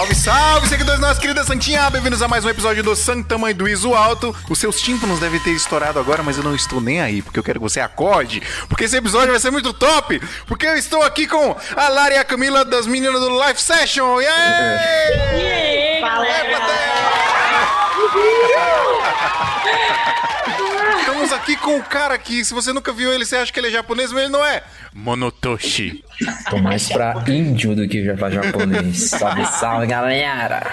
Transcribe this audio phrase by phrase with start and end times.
[0.00, 1.90] Salve, salve, seguidores da nossa querida Santinha!
[1.90, 4.34] Bem-vindos a mais um episódio do Santa Mãe do Iso Alto.
[4.48, 7.42] Os seus tímpanos devem ter estourado agora, mas eu não estou nem aí, porque eu
[7.42, 11.26] quero que você acorde, porque esse episódio vai ser muito top, porque eu estou aqui
[11.26, 14.20] com a Lara e a Camila das meninas do Live Session.
[14.20, 14.80] Yeah!
[15.34, 16.00] Yeah!
[16.00, 16.24] Fala,
[21.00, 23.68] Estamos aqui com o cara que, se você nunca viu ele, você acha que ele
[23.68, 24.62] é japonês, mas ele não é.
[24.92, 26.04] Monotoshi.
[26.48, 29.10] Tô mais pra índio do que pra japonês.
[29.10, 30.70] Salve, salve, galera!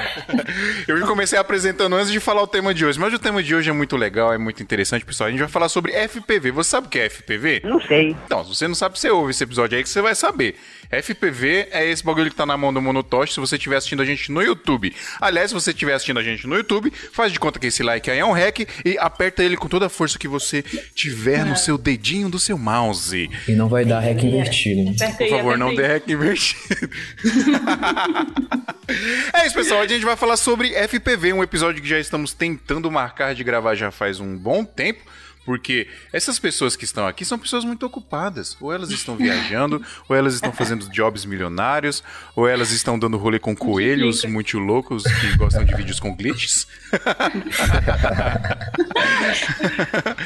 [0.88, 3.70] Eu comecei apresentando antes de falar o tema de hoje, mas o tema de hoje
[3.70, 5.28] é muito legal, é muito interessante, pessoal.
[5.28, 6.52] A gente vai falar sobre FPV.
[6.52, 7.62] Você sabe o que é FPV?
[7.64, 8.16] Não sei.
[8.26, 10.56] Então, se você não sabe, você ouve esse episódio aí que você vai saber.
[10.90, 14.06] FPV é esse bagulho que tá na mão do Monotoshi se você estiver assistindo a
[14.06, 14.94] gente no YouTube.
[15.20, 18.10] Aliás, se você estiver assistindo a gente no YouTube, faz de conta que esse like
[18.10, 20.64] aí é um hack e aperta ele com toda a força que você
[20.94, 23.30] tiver no seu dedinho do seu mouse.
[23.48, 24.84] E não vai dar hack invertido.
[24.84, 24.94] Né?
[25.18, 26.90] Por favor, não dê hack invertido.
[29.34, 29.82] é isso, pessoal.
[29.82, 33.76] A gente vai falar sobre FPV, um episódio que já estamos tentando marcar de gravar
[33.76, 35.02] já faz um bom tempo.
[35.48, 38.58] Porque essas pessoas que estão aqui são pessoas muito ocupadas.
[38.60, 42.04] Ou elas estão viajando, ou elas estão fazendo jobs milionários,
[42.36, 46.68] ou elas estão dando rolê com coelhos muito loucos que gostam de vídeos com glitches.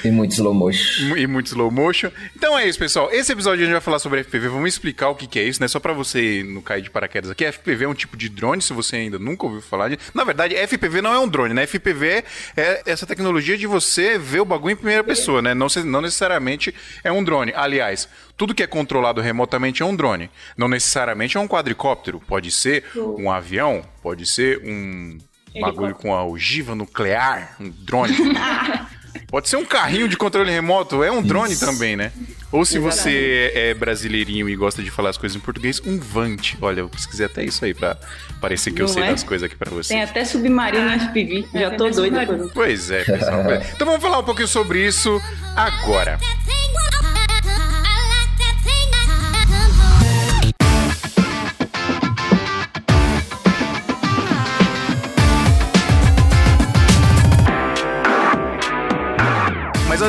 [0.04, 1.16] e muito slow motion.
[1.16, 2.10] E muito slow motion.
[2.36, 3.12] Então é isso, pessoal.
[3.12, 4.48] Esse episódio a gente vai falar sobre FPV.
[4.48, 5.68] Vamos explicar o que, que é isso, né?
[5.68, 7.46] Só para você não cair de paraquedas aqui.
[7.46, 10.00] FPV é um tipo de drone, se você ainda nunca ouviu falar de.
[10.16, 11.68] Na verdade, FPV não é um drone, né?
[11.68, 12.24] FPV
[12.58, 15.54] é essa tecnologia de você ver o bagulho em primeira pessoa, né?
[15.54, 16.74] Não, não necessariamente
[17.04, 17.54] é um drone.
[17.56, 20.30] Aliás, tudo que é controlado remotamente é um drone.
[20.58, 22.20] Não necessariamente é um quadricóptero.
[22.20, 25.18] Pode ser um avião, pode ser um
[25.60, 28.16] bagulho com a ogiva nuclear, um drone.
[29.28, 31.66] Pode ser um carrinho de controle remoto, é um drone Isso.
[31.66, 32.12] também, né?
[32.52, 36.58] Ou se você é brasileirinho e gosta de falar as coisas em português, um vante.
[36.62, 37.98] Olha, eu pesquisei até isso aí pra
[38.42, 39.12] parecer que Não eu sei é?
[39.12, 39.94] das coisas aqui pra você.
[39.94, 42.52] Tem até submarino no SPV, é, já tô doido.
[42.54, 43.44] Pois é, pessoal.
[43.74, 45.22] então vamos falar um pouquinho sobre isso
[45.56, 46.20] agora.
[46.22, 46.61] Mas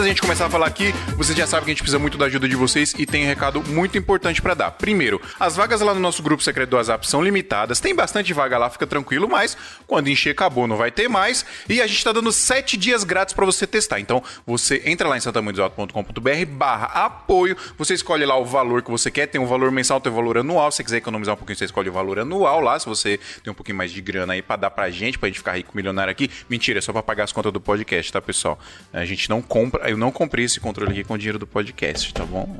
[0.03, 2.19] antes da gente começar a falar aqui, você já sabe que a gente precisa muito
[2.19, 4.73] da ajuda de vocês e tem um recado muito importante para dar.
[4.73, 8.59] Primeiro, as vagas lá no nosso grupo secreto do WhatsApp são limitadas, tem bastante vaga
[8.59, 11.47] lá, fica tranquilo, mas quando encher acabou, não vai ter mais.
[11.69, 14.01] E a gente tá dando 7 dias grátis para você testar.
[14.01, 19.11] Então, você entra lá em santamanhosalto.com.br barra apoio, você escolhe lá o valor que você
[19.11, 20.71] quer, tem um valor mensal, tem um valor anual.
[20.73, 23.53] Se você quiser economizar um pouquinho, você escolhe o valor anual lá, se você tem
[23.53, 26.11] um pouquinho mais de grana aí para dar pra gente, pra gente ficar rico milionário
[26.11, 26.29] aqui.
[26.49, 28.59] Mentira, é só pra pagar as contas do podcast, tá, pessoal?
[28.93, 32.12] A gente não compra eu não comprei esse controle aqui com o dinheiro do podcast,
[32.12, 32.48] tá bom?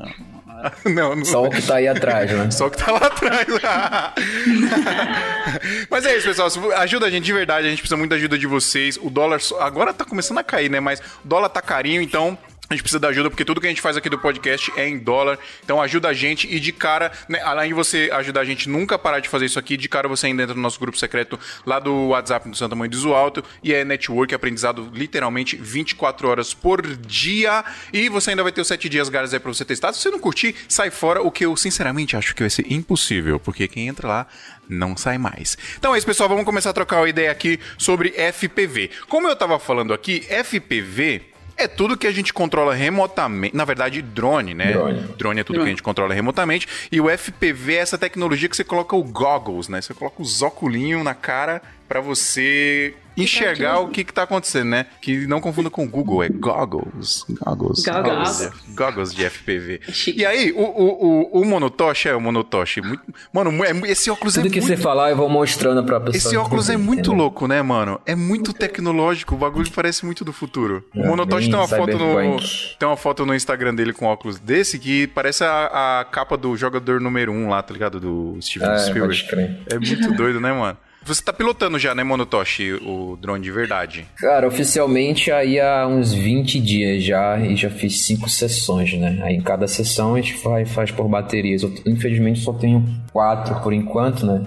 [0.84, 1.25] Não, não...
[1.25, 2.48] Só o que tá aí atrás, né?
[2.53, 3.47] Só o que tá lá atrás.
[5.91, 6.48] Mas é isso, pessoal.
[6.76, 7.66] Ajuda a gente de verdade.
[7.66, 8.97] A gente precisa muito da ajuda de vocês.
[8.97, 10.78] O dólar agora tá começando a cair, né?
[10.78, 12.38] Mas o dólar tá carinho, então
[12.72, 14.88] a gente precisa da ajuda porque tudo que a gente faz aqui do podcast é
[14.88, 15.38] em dólar.
[15.65, 18.99] Então ajuda a gente e de cara, né, além de você ajudar a gente nunca
[18.99, 21.78] parar de fazer isso aqui, de cara você ainda entra no nosso grupo secreto lá
[21.78, 26.87] do WhatsApp do Santa Mãe do Alto e é network, aprendizado literalmente 24 horas por
[26.97, 27.65] dia.
[27.93, 29.93] E você ainda vai ter os 7 dias grátis aí pra você testar.
[29.93, 33.38] Se você não curtir, sai fora, o que eu sinceramente acho que vai ser impossível,
[33.38, 34.27] porque quem entra lá
[34.69, 35.59] não sai mais.
[35.78, 36.28] Então é isso, pessoal.
[36.28, 38.91] Vamos começar a trocar uma ideia aqui sobre FPV.
[39.09, 43.57] Como eu tava falando aqui, FPV é tudo que a gente controla remotamente.
[43.57, 44.73] Na verdade, drone, né?
[44.73, 45.67] Drone, drone é tudo drone.
[45.67, 46.67] que a gente controla remotamente.
[46.91, 49.81] E o FPV é essa tecnologia que você coloca o goggles, né?
[49.81, 50.62] Você coloca os óculos
[51.03, 51.61] na cara
[51.93, 54.87] para você enxergar o que está acontecendo, né?
[54.99, 57.27] Que não confunda com Google, é goggles.
[57.29, 57.85] Goggles.
[57.85, 59.81] Goggles, goggles de FPV.
[60.17, 62.81] E aí, o, o, o, o Monotoshi é o Monotoshi.
[62.81, 64.75] Muito, mano, é, esse óculos Tudo é que muito...
[64.75, 66.17] você falar, eu vou mostrando pra pessoa.
[66.17, 68.01] Esse óculos é muito louco, né, mano?
[68.07, 70.83] É muito tecnológico, o bagulho parece muito do futuro.
[70.97, 72.39] É, o Monotoshi tem uma foto no
[72.79, 76.56] tem uma foto no Instagram dele com óculos desse que parece a, a capa do
[76.56, 78.00] jogador número 1 um lá, tá ligado?
[78.00, 79.27] Do Steven ah, Spielberg.
[79.71, 80.79] É muito doido, né, mano?
[81.04, 84.06] Você tá pilotando já, né, Monotoshi, o drone de verdade?
[84.16, 89.19] Cara, oficialmente aí há uns 20 dias já e já fiz cinco sessões, né?
[89.22, 91.62] Aí em cada sessão a gente faz, faz por baterias.
[91.62, 94.46] Eu, infelizmente só tenho quatro por enquanto, né?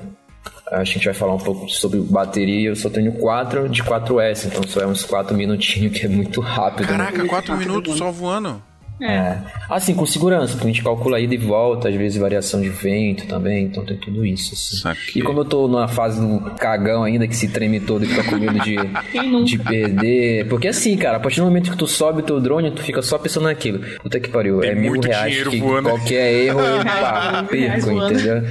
[0.71, 2.69] A gente vai falar um pouco sobre bateria.
[2.69, 6.41] Eu só tenho quatro de 4S, então só é uns quatro minutinhos, que é muito
[6.41, 6.87] rápido.
[6.87, 6.97] Né?
[6.97, 7.29] Caraca, né?
[7.29, 8.61] quatro minutos só voando?
[8.99, 9.05] É.
[9.05, 9.41] é.
[9.69, 13.27] Assim, com segurança, porque a gente calcula ida e volta, às vezes variação de vento
[13.27, 14.53] também, então tem tudo isso.
[14.53, 14.97] Assim.
[15.15, 18.23] E como eu tô numa fase do cagão ainda, que se treme todo e fica
[18.23, 18.75] com medo de,
[19.45, 20.47] de perder.
[20.47, 23.01] Porque assim, cara, a partir do momento que tu sobe o teu drone, tu fica
[23.01, 23.79] só pensando naquilo.
[24.01, 25.89] Puta que pariu, tem é mil reais que voando.
[25.89, 28.43] qualquer erro eu pá, perco, entendeu?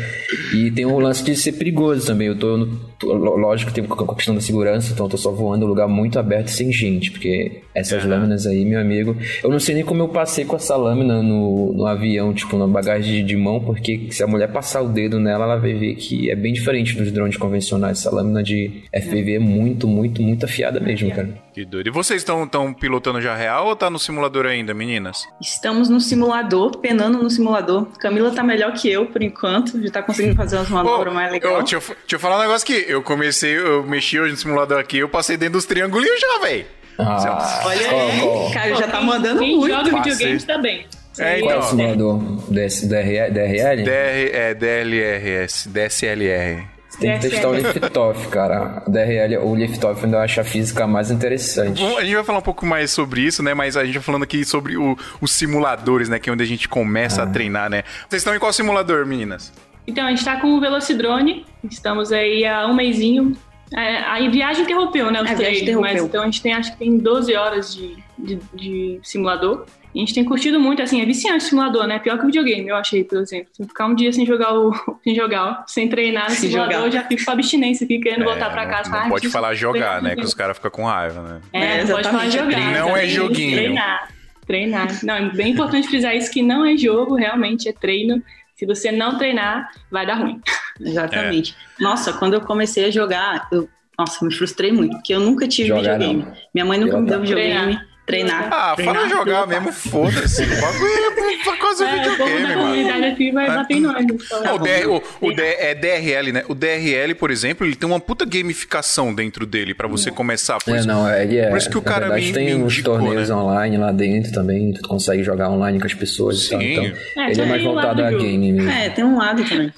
[0.54, 2.28] E tem um lance de ser perigoso também.
[2.28, 5.66] Eu tô no lógico tem a questão da segurança, então eu tô só voando em
[5.66, 9.74] um lugar muito aberto sem gente, porque essas lâminas aí, meu amigo, eu não sei
[9.74, 13.36] nem como eu passei com essa lâmina no, no avião, tipo, na bagagem de, de
[13.36, 16.52] mão, porque se a mulher passar o dedo nela, ela vai ver que é bem
[16.52, 17.98] diferente dos drones convencionais.
[17.98, 21.43] Essa lâmina de FPV é muito, muito, muito afiada mesmo, cara.
[21.54, 21.86] Que doido.
[21.86, 25.24] E vocês estão pilotando já real ou tá no simulador ainda, meninas?
[25.40, 27.86] Estamos no simulador, penando no simulador.
[28.00, 29.80] Camila tá melhor que eu, por enquanto.
[29.80, 31.54] Já tá conseguindo fazer umas manobras oh, mais legais.
[31.54, 32.84] Oh, deixa, eu, deixa eu falar um negócio aqui.
[32.90, 36.66] Eu comecei, eu mexi hoje no simulador aqui, eu passei dentro dos triangulinhos já, velho.
[36.98, 39.76] Ah, Olha aí, cara, já tá mandando quem muito.
[39.76, 40.86] Quem joga videogame também.
[41.16, 41.48] É, então.
[41.48, 42.18] Qual é o simulador?
[42.50, 43.84] DRL?
[43.84, 46.73] DR, é, DLRS, DSLR.
[46.98, 48.82] Tem que testar o Liftoff, cara.
[48.86, 51.82] A DRL, o Liftoff ainda acha a física mais interessante.
[51.82, 53.54] Bom, a gente vai falar um pouco mais sobre isso, né?
[53.54, 56.18] Mas a gente vai falando aqui sobre o, os simuladores, né?
[56.18, 57.24] Que é onde a gente começa ah.
[57.24, 57.82] a treinar, né?
[58.08, 59.52] Vocês estão em qual simulador, meninas?
[59.86, 61.44] Então, a gente tá com o Velocidrone.
[61.70, 63.36] Estamos aí há um mêsinho.
[63.76, 65.22] É, a viagem interrompeu, né?
[65.22, 68.40] Os a treinos, mas então a gente tem, acho que tem 12 horas de, de,
[68.54, 69.66] de simulador.
[69.94, 72.00] E a gente tem curtido muito, assim, é viciante o simulador, né?
[72.00, 73.48] Pior que o videogame, eu achei, por exemplo.
[73.52, 74.72] Se ficar um dia sem jogar o.
[75.04, 76.86] sem jogar, sem treinar no simulador, jogar.
[76.86, 78.90] eu já fico com abstinência aqui, querendo é, voltar pra casa.
[78.90, 80.16] Não, não pode falar jogar, né?
[80.16, 81.40] Que os caras ficam com raiva, né?
[81.52, 82.72] É, é não pode falar jogar.
[82.72, 83.56] Não é joguinho.
[83.56, 84.08] Treinar.
[84.46, 85.04] Treinar.
[85.04, 88.20] Não, é bem importante frisar isso que não é jogo, realmente é treino.
[88.56, 90.40] Se você não treinar, vai dar ruim.
[90.80, 91.56] Exatamente.
[91.78, 91.82] É.
[91.82, 93.68] Nossa, quando eu comecei a jogar, eu,
[93.98, 96.24] nossa, me frustrei muito, porque eu nunca tive Jogar videogame.
[96.24, 96.32] Não.
[96.52, 97.76] Minha mãe nunca me deu videogame.
[97.76, 97.93] Treinar.
[98.06, 98.48] Treinar.
[98.52, 100.42] Ah, treinar, fala jogar mesmo, foda-se.
[100.42, 102.60] O bagulho é quase um é, videogame, mano.
[102.60, 103.54] comunidade aqui vai é.
[103.54, 104.04] bater em nós.
[104.04, 104.54] Então.
[104.54, 106.44] o, DR, o, o é DRL, né?
[106.46, 110.58] O DRL, por exemplo, ele tem uma puta gamificação dentro dele pra você começar.
[110.62, 111.48] Por é, isso, não, ele é.
[111.48, 113.34] Por isso que o cara verdade, me, tem me uns torneios né?
[113.34, 116.60] online lá dentro também, tu consegue jogar online com as pessoas Sim.
[116.60, 116.84] e tal.
[116.84, 118.70] Então, é, ele é mais voltado a game mesmo.
[118.70, 119.72] É, tem um lado também.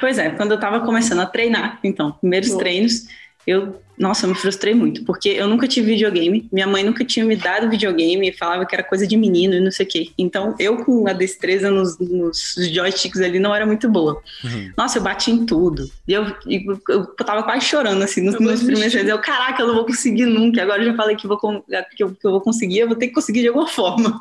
[0.00, 3.06] Pois é, quando eu tava começando a treinar, então, primeiros treinos,
[3.46, 7.24] eu nossa, eu me frustrei muito, porque eu nunca tive videogame, minha mãe nunca tinha
[7.24, 10.10] me dado videogame e falava que era coisa de menino e não sei o quê.
[10.16, 14.22] Então, eu com a destreza nos, nos joysticks ali não era muito boa.
[14.44, 14.72] Uhum.
[14.76, 15.90] Nossa, eu bati em tudo.
[16.06, 19.08] E eu, eu, eu tava quase chorando, assim, nos, nos primeiros dias.
[19.08, 20.62] Eu, caraca, eu não vou conseguir nunca.
[20.62, 23.08] Agora eu já falei que, vou, que, eu, que eu vou conseguir, eu vou ter
[23.08, 24.20] que conseguir de alguma forma.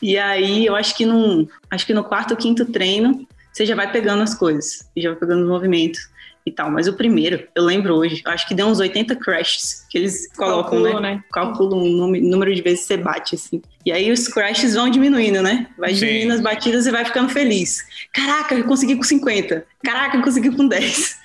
[0.00, 3.76] E aí, eu acho que, num, acho que no quarto ou quinto treino, você já
[3.76, 6.11] vai pegando as coisas, já vai pegando os movimentos
[6.44, 6.70] e tal.
[6.70, 10.82] Mas o primeiro, eu lembro hoje, acho que deu uns 80 crashes que eles colocam,
[10.82, 11.14] Calculo, né?
[11.14, 11.24] né?
[11.32, 13.62] Calculam o número de vezes que você bate, assim.
[13.84, 15.66] E aí os crashes vão diminuindo, né?
[15.76, 16.06] Vai Sim.
[16.06, 17.84] diminuindo as batidas e vai ficando feliz.
[18.12, 19.66] Caraca, eu consegui com 50.
[19.84, 21.20] Caraca, eu consegui com 10.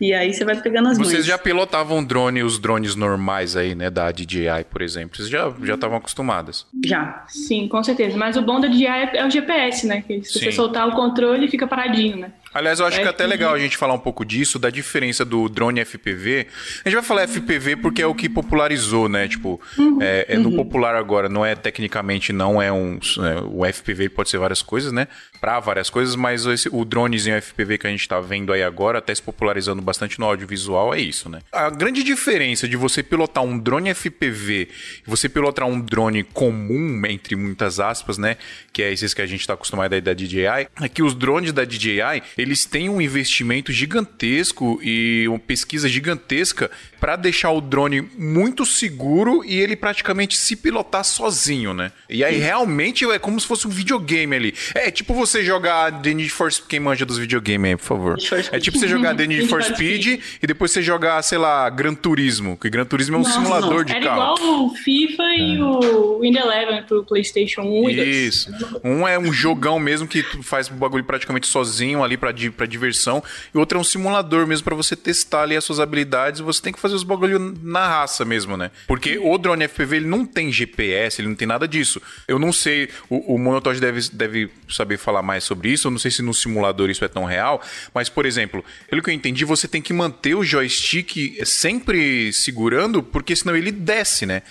[0.00, 3.88] E aí você vai pegando as Vocês já pilotavam drone, os drones normais aí, né?
[3.88, 5.16] Da DJI, por exemplo.
[5.16, 6.66] Vocês já estavam acostumadas?
[6.84, 7.24] Já.
[7.28, 8.16] Sim, com certeza.
[8.16, 10.02] Mas o bom da DJI é, é o GPS, né?
[10.02, 10.38] Que se Sim.
[10.40, 12.32] você soltar o controle, fica paradinho, né?
[12.54, 14.70] Aliás, eu acho é que é até legal a gente falar um pouco disso, da
[14.70, 16.46] diferença do drone FPV.
[16.84, 19.26] A gente vai falar FPV porque é o que popularizou, né?
[19.26, 19.98] Tipo, uhum.
[20.00, 20.56] é, é, no uhum.
[20.56, 22.98] popular agora, não é tecnicamente, não é um.
[23.18, 25.08] É, o FPV pode ser várias coisas, né?
[25.40, 28.98] Pra várias coisas, mas esse, o dronezinho FPV que a gente tá vendo aí agora,
[28.98, 31.40] até se popularizando bastante no audiovisual, é isso, né?
[31.50, 34.68] A grande diferença de você pilotar um drone FPV
[35.06, 38.36] e você pilotar um drone comum, entre muitas aspas, né?
[38.72, 41.52] Que é esses que a gente tá acostumado aí da DJI, é que os drones
[41.52, 46.70] da DJI eles têm um investimento gigantesco e uma pesquisa gigantesca
[47.00, 51.90] para deixar o drone muito seguro e ele praticamente se pilotar sozinho, né?
[52.08, 54.54] E aí realmente é como se fosse um videogame ali.
[54.74, 58.18] É tipo você jogar The Need for Speed, quem manja dos videogames aí, por favor.
[58.52, 61.94] É tipo você jogar The Need for Speed e depois você jogar, sei lá, Gran
[61.94, 63.84] Turismo, que Gran Turismo é um Nossa, simulador não.
[63.84, 64.34] de Era carro.
[64.36, 65.38] igual o FIFA é.
[65.38, 68.50] e o Windows Eleven pro PlayStation 1 e Isso.
[68.82, 72.66] Um é um jogão mesmo que tu faz o bagulho praticamente sozinho ali para para
[72.66, 73.22] diversão,
[73.54, 76.72] e outro é um simulador mesmo para você testar ali as suas habilidades, você tem
[76.72, 78.70] que fazer os bagulho na raça mesmo, né?
[78.86, 82.00] Porque o drone FPV ele não tem GPS, ele não tem nada disso.
[82.26, 85.98] Eu não sei, o, o Monotod deve, deve saber falar mais sobre isso, eu não
[85.98, 87.62] sei se no simulador isso é tão real,
[87.94, 93.02] mas por exemplo, pelo que eu entendi, você tem que manter o joystick sempre segurando,
[93.02, 94.42] porque senão ele desce, né?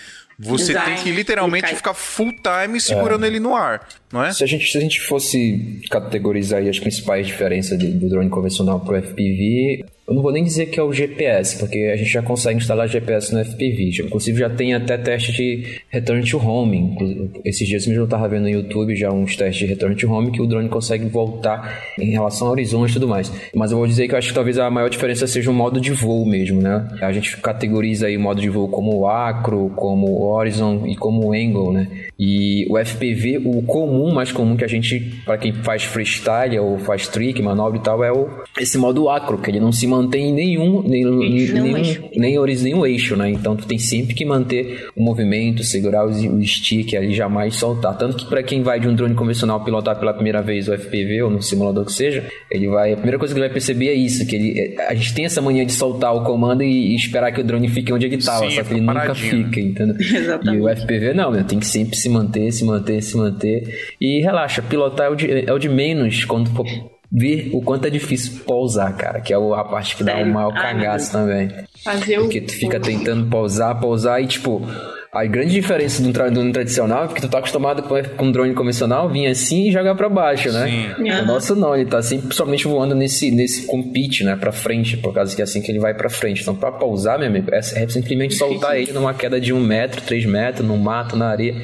[0.43, 0.86] Você Exato.
[0.88, 3.27] tem que literalmente ficar full time segurando é.
[3.27, 4.33] ele no ar, não é?
[4.33, 9.00] Se a gente, se a gente fosse categorizar as principais diferenças do drone convencional para
[9.00, 12.21] o FPV, eu não vou nem dizer que é o GPS, porque a gente já
[12.21, 13.91] consegue instalar GPS no FPV.
[14.03, 17.31] Inclusive já tem até teste de return to home.
[17.45, 20.29] Esses dias mesmo eu estava vendo no YouTube já uns testes de return to home
[20.29, 23.31] que o drone consegue voltar em relação ao horizonte e tudo mais.
[23.55, 25.79] Mas eu vou dizer que eu acho que talvez a maior diferença seja o modo
[25.79, 26.89] de voo mesmo, né?
[27.01, 31.71] A gente categoriza aí o modo de voo como acro, como horizon e como angle,
[31.71, 31.87] né?
[32.19, 36.77] E o FPV, o comum, mais comum que a gente, para quem faz freestyle ou
[36.79, 38.27] faz trick, manobra e tal, é o,
[38.59, 41.53] esse modo acro, que ele não se mantém não tem nenhum, nenhum, eixo.
[41.53, 42.03] nenhum, eixo.
[42.15, 43.29] Nem, nenhum eixo, né?
[43.29, 47.98] Então tu tem sempre que manter o movimento, segurar o stick ali, jamais soltar.
[47.98, 51.24] Tanto que para quem vai de um drone convencional pilotar pela primeira vez o FPV
[51.24, 52.93] ou no simulador que seja, ele vai.
[52.93, 55.41] A primeira coisa que ele vai perceber é isso, que ele, a gente tem essa
[55.41, 58.50] mania de soltar o comando e, e esperar que o drone fique onde ele estava,
[58.50, 59.96] só que ele nunca fica, entendeu?
[60.00, 60.51] Exatamente.
[60.51, 61.46] E o FPV não, né?
[61.48, 63.93] tem que sempre se manter, se manter, se manter.
[64.00, 66.65] E relaxa, pilotar é o de, é o de menos quando for
[67.11, 70.53] ver o quanto é difícil pousar, cara, que é a parte que dá o maior
[70.53, 71.51] cagaço também.
[71.83, 72.21] Fazer o...
[72.21, 74.65] Porque tu fica tentando pousar, pousar e tipo,
[75.11, 79.09] a grande diferença do drone tradicional é que tu tá acostumado com, um drone convencional,
[79.09, 80.93] vinha assim e jogar para baixo, né?
[80.95, 81.11] Sim.
[81.11, 84.37] O nosso não, ele tá sempre somente voando nesse, nesse compite, né?
[84.37, 86.41] Pra frente, por causa que é assim que ele vai para frente.
[86.41, 90.01] Então, pra pousar, meu amigo, é, é simplesmente soltar ele numa queda de um metro,
[90.01, 91.55] três metros, no mato, na areia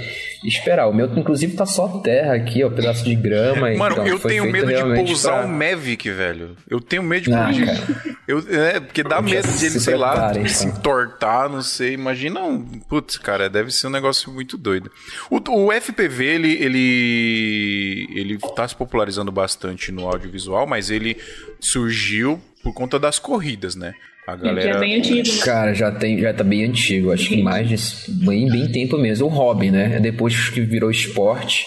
[0.47, 0.87] esperar.
[0.87, 3.69] O meu, inclusive, tá só terra aqui, ó, pedaço de grama.
[3.75, 5.45] Mano, então, eu tenho medo de pousar pra...
[5.45, 6.55] um Mavic, velho.
[6.69, 7.49] Eu tenho medo de ah,
[8.27, 10.47] eu, é, porque dá medo de ele, sei lá, então.
[10.47, 11.93] se entortar, não sei.
[11.93, 12.63] Imagina um.
[12.63, 14.91] Putz, cara, deve ser um negócio muito doido.
[15.29, 18.07] O, o FPV, ele, ele.
[18.15, 21.17] Ele tá se popularizando bastante no audiovisual, mas ele
[21.59, 23.93] surgiu por conta das corridas, né?
[24.27, 24.73] A galera.
[24.73, 25.27] Já é bem antigo.
[25.29, 25.41] Né?
[25.41, 27.13] Cara, já, tem, já tá bem antigo.
[27.13, 27.77] Acho que mais de
[28.25, 29.27] bem, bem tempo mesmo.
[29.27, 30.01] O hobby, né?
[30.01, 31.65] Depois que virou esporte.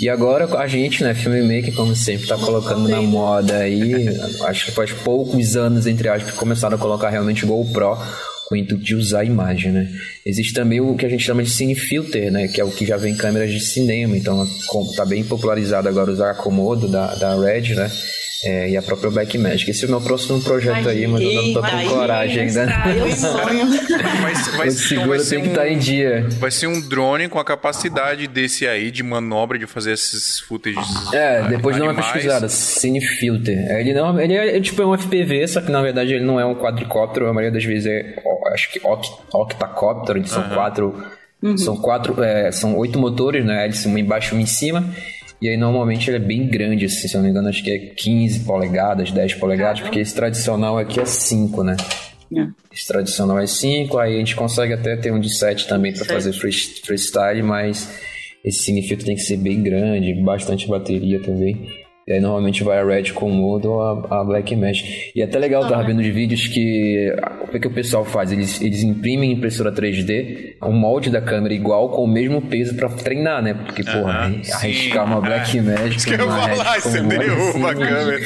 [0.00, 4.08] E agora a gente, né, filmmaker, como sempre, tá colocando na moda aí.
[4.46, 7.96] Acho que faz poucos anos, entre aspas, que começaram a colocar realmente GoPro
[8.48, 9.88] com o intuito de usar a imagem, né?
[10.26, 12.48] Existe também o que a gente chama de cine filter, né?
[12.48, 14.16] Que é o que já vem em câmeras de cinema.
[14.16, 14.44] Então,
[14.96, 17.88] tá bem popularizado agora usar a Komodo da, da Red, né?
[18.44, 19.70] É, e a própria Black Magic.
[19.70, 22.66] Esse é o meu próximo projeto aí, mas eu não tô com coragem ainda.
[22.96, 23.66] Eu sonho.
[24.20, 26.26] Vai, vai, o seguro então tem um, que estar tá em dia.
[26.38, 31.12] Vai ser um drone com a capacidade desse aí de manobra de fazer esses footages.
[31.12, 33.58] É, depois de uma pesquisada, Cine Filter.
[33.70, 36.38] É, ele não, ele é, é tipo um FPV, só que na verdade ele não
[36.38, 38.16] é um quadricóptero, a maioria das vezes é,
[38.52, 38.80] acho que
[39.32, 41.02] octacóptero, eles são quatro,
[41.42, 41.56] uhum.
[41.56, 43.64] são quatro, é, são oito motores, né?
[43.64, 44.84] Eles uma embaixo e uma em cima.
[45.40, 47.70] E aí normalmente ele é bem grande, assim, se eu não me engano, acho que
[47.70, 51.76] é 15 polegadas, 10 polegadas, porque esse tradicional aqui é 5, né?
[52.36, 52.46] É.
[52.72, 56.04] Esse tradicional é 5, aí a gente consegue até ter um de 7 também para
[56.04, 57.90] fazer freestyle, mas
[58.44, 61.68] esse significa que tem que ser bem grande, bastante bateria também.
[62.08, 65.12] E aí normalmente vai a Red com o Mood ou a, a Black Mesh.
[65.14, 67.14] E é até legal, estar vendo os vídeos que.
[67.42, 68.32] O que, é que o pessoal faz?
[68.32, 72.74] Eles, eles imprimem em impressora 3D o molde da câmera igual com o mesmo peso
[72.74, 73.54] pra treinar, né?
[73.54, 75.62] Porque, uh -huh, porra, arriscar uma Black é.
[75.62, 75.96] Mesh.
[75.96, 78.20] Isso que eu falar, você derruba a câmera.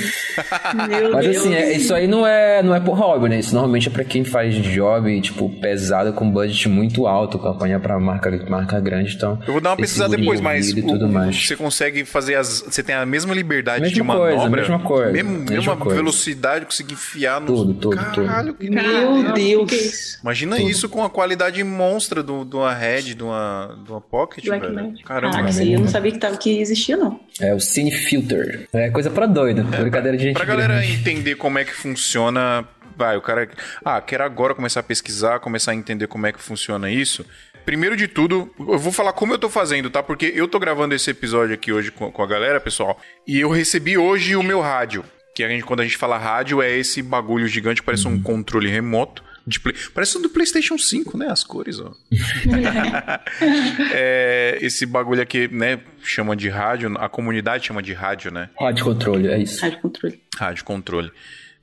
[1.13, 3.39] Mas assim, é, isso aí não é, não é por hobby, né?
[3.39, 7.99] Isso normalmente é pra quem faz job, tipo, pesado com budget muito alto, campanha pra
[7.99, 9.15] marca, marca grande.
[9.15, 11.47] Então, eu vou dar uma pesquisada depois, mas, o, mais.
[11.47, 12.65] você consegue fazer as.
[12.67, 14.33] Você tem a mesma liberdade velocidade mesma de manobra.
[14.33, 15.13] Coisa, mesma coisa.
[15.13, 15.97] Mesmo, mesma coisa.
[15.97, 17.47] velocidade, conseguir enfiar no.
[17.47, 18.73] Tudo, tudo, Caralho, tudo.
[18.73, 20.19] Meu Deus.
[20.23, 20.71] Imagina tudo.
[20.71, 24.95] isso com a qualidade monstra de uma Red, de uma, de uma Pocket, Black velho.
[25.05, 25.37] Caramba.
[25.37, 27.21] Ah, eu não sabia que, tava, que existia, não.
[27.41, 28.69] É o Cine Filter.
[28.73, 29.67] É coisa pra doido.
[29.75, 30.37] É, brincadeira de gente.
[30.37, 30.93] Pra galera grande.
[30.93, 32.67] entender como é que funciona
[32.97, 33.49] vai, o cara.
[33.85, 37.25] Ah, quero agora começar a pesquisar, começar a entender como é que funciona isso
[37.65, 40.03] primeiro de tudo, eu vou falar como eu tô fazendo, tá?
[40.03, 43.51] Porque eu tô gravando esse episódio aqui hoje com, com a galera, pessoal, e eu
[43.51, 45.05] recebi hoje o meu rádio.
[45.35, 48.69] Que a gente, quando a gente fala rádio, é esse bagulho gigante parece um controle
[48.69, 49.25] remoto.
[49.47, 49.75] De play...
[49.93, 51.29] Parece um do PlayStation 5, né?
[51.29, 51.93] As cores, ó.
[53.93, 55.81] é, esse bagulho aqui, né?
[56.03, 58.49] Chama de rádio, a comunidade chama de rádio, né?
[58.59, 59.61] Rádio controle, é isso.
[59.61, 60.23] Rádio controle.
[60.39, 61.13] Rádio controle.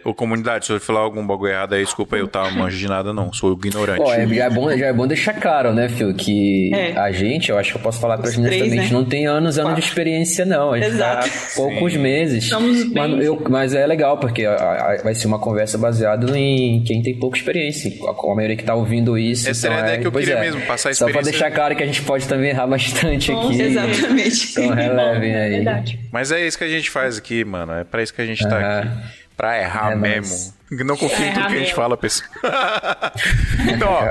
[0.04, 2.88] Ô, comunidade, se eu falar algum bagulho errado aí, desculpa aí, eu tava manjo de
[2.88, 3.32] nada, não.
[3.32, 3.98] Sou ignorante.
[3.98, 6.98] Pô, é, já, é bom, já é bom deixar claro, né, Fio, que é.
[6.98, 8.90] a gente, eu acho que eu posso falar pra gente honestamente, né?
[8.92, 10.74] não tem anos, anos de experiência, não.
[10.74, 11.30] A gente tá Exato.
[11.30, 12.00] tá poucos Sim.
[12.00, 12.44] meses.
[12.44, 12.94] Estamos bem.
[12.94, 17.02] Mas, eu, mas é legal, porque a, a, vai ser uma conversa baseada em quem
[17.02, 17.92] tem pouca experiência.
[18.08, 19.50] A, a maioria que tá ouvindo isso.
[19.50, 20.42] Essa então, era a ideia é, que eu queria é.
[20.42, 21.06] mesmo, passar a experiência.
[21.06, 23.62] Só pra deixar claro que a gente pode também errar bastante Bom, aqui.
[23.62, 24.52] Exatamente.
[24.62, 25.50] Então relevem aí.
[25.52, 26.00] Verdade.
[26.12, 27.74] Mas é isso que a gente faz aqui, mano.
[27.74, 28.90] É pra isso que a gente tá aqui.
[29.36, 30.54] Pra errar é, mesmo.
[30.70, 32.30] Não confio em tudo que a gente fala, pessoal.
[33.74, 34.10] então, ó,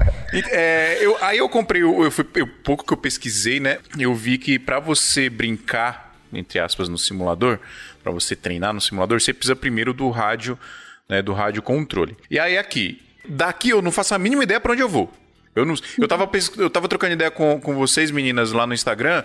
[0.51, 3.79] é, eu, aí eu comprei, eu, fui, eu, pouco que eu pesquisei, né?
[3.99, 7.59] Eu vi que para você brincar, entre aspas, no simulador,
[8.03, 10.59] para você treinar no simulador, você precisa primeiro do rádio,
[11.09, 11.23] né?
[11.23, 12.17] Do rádio controle.
[12.31, 15.13] E aí aqui, daqui eu não faço a mínima ideia para onde eu vou.
[15.55, 19.25] Eu, não, eu, tava, eu tava trocando ideia com, com vocês, meninas, lá no Instagram.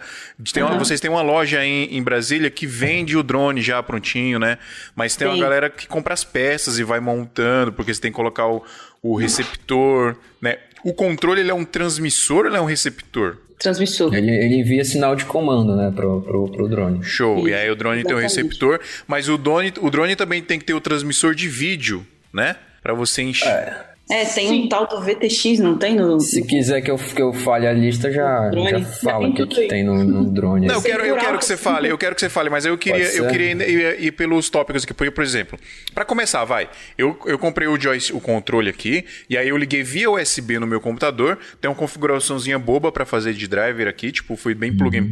[0.52, 0.80] Tem uma, uhum.
[0.80, 4.58] Vocês têm uma loja em, em Brasília que vende o drone já prontinho, né?
[4.96, 5.36] Mas tem Sim.
[5.36, 8.64] uma galera que compra as peças e vai montando, porque você tem que colocar o,
[9.04, 10.58] o receptor, né?
[10.84, 13.38] O controle ele é um transmissor ou ele é um receptor?
[13.60, 14.14] Transmissor.
[14.14, 17.04] Ele, ele envia sinal de comando, né, pro, pro, pro drone.
[17.04, 17.38] Show.
[17.38, 18.08] Isso, e aí o drone exatamente.
[18.08, 21.48] tem o receptor, mas o drone, o drone também tem que ter o transmissor de
[21.48, 22.58] vídeo, né?
[22.86, 23.48] para você encher.
[23.48, 23.95] É.
[24.08, 24.64] É, tem Sim.
[24.64, 26.20] um tal do VTX, não tem no.
[26.20, 29.68] Se quiser que eu, que eu fale a lista, já, já fala o que, que
[29.68, 30.68] tem no, no drone.
[30.68, 32.78] Não, eu quero, eu quero que você fale, eu quero que você fale, mas eu
[32.78, 34.94] queria, eu queria ir, ir, pelos tópicos aqui.
[34.94, 35.58] Por exemplo,
[35.92, 36.70] para começar, vai.
[36.96, 40.68] Eu, eu comprei o, joystick, o controle aqui, e aí eu liguei via USB no
[40.68, 41.40] meu computador.
[41.60, 45.10] Tem uma configuraçãozinha boba para fazer de driver aqui, tipo, foi bem plug and uhum.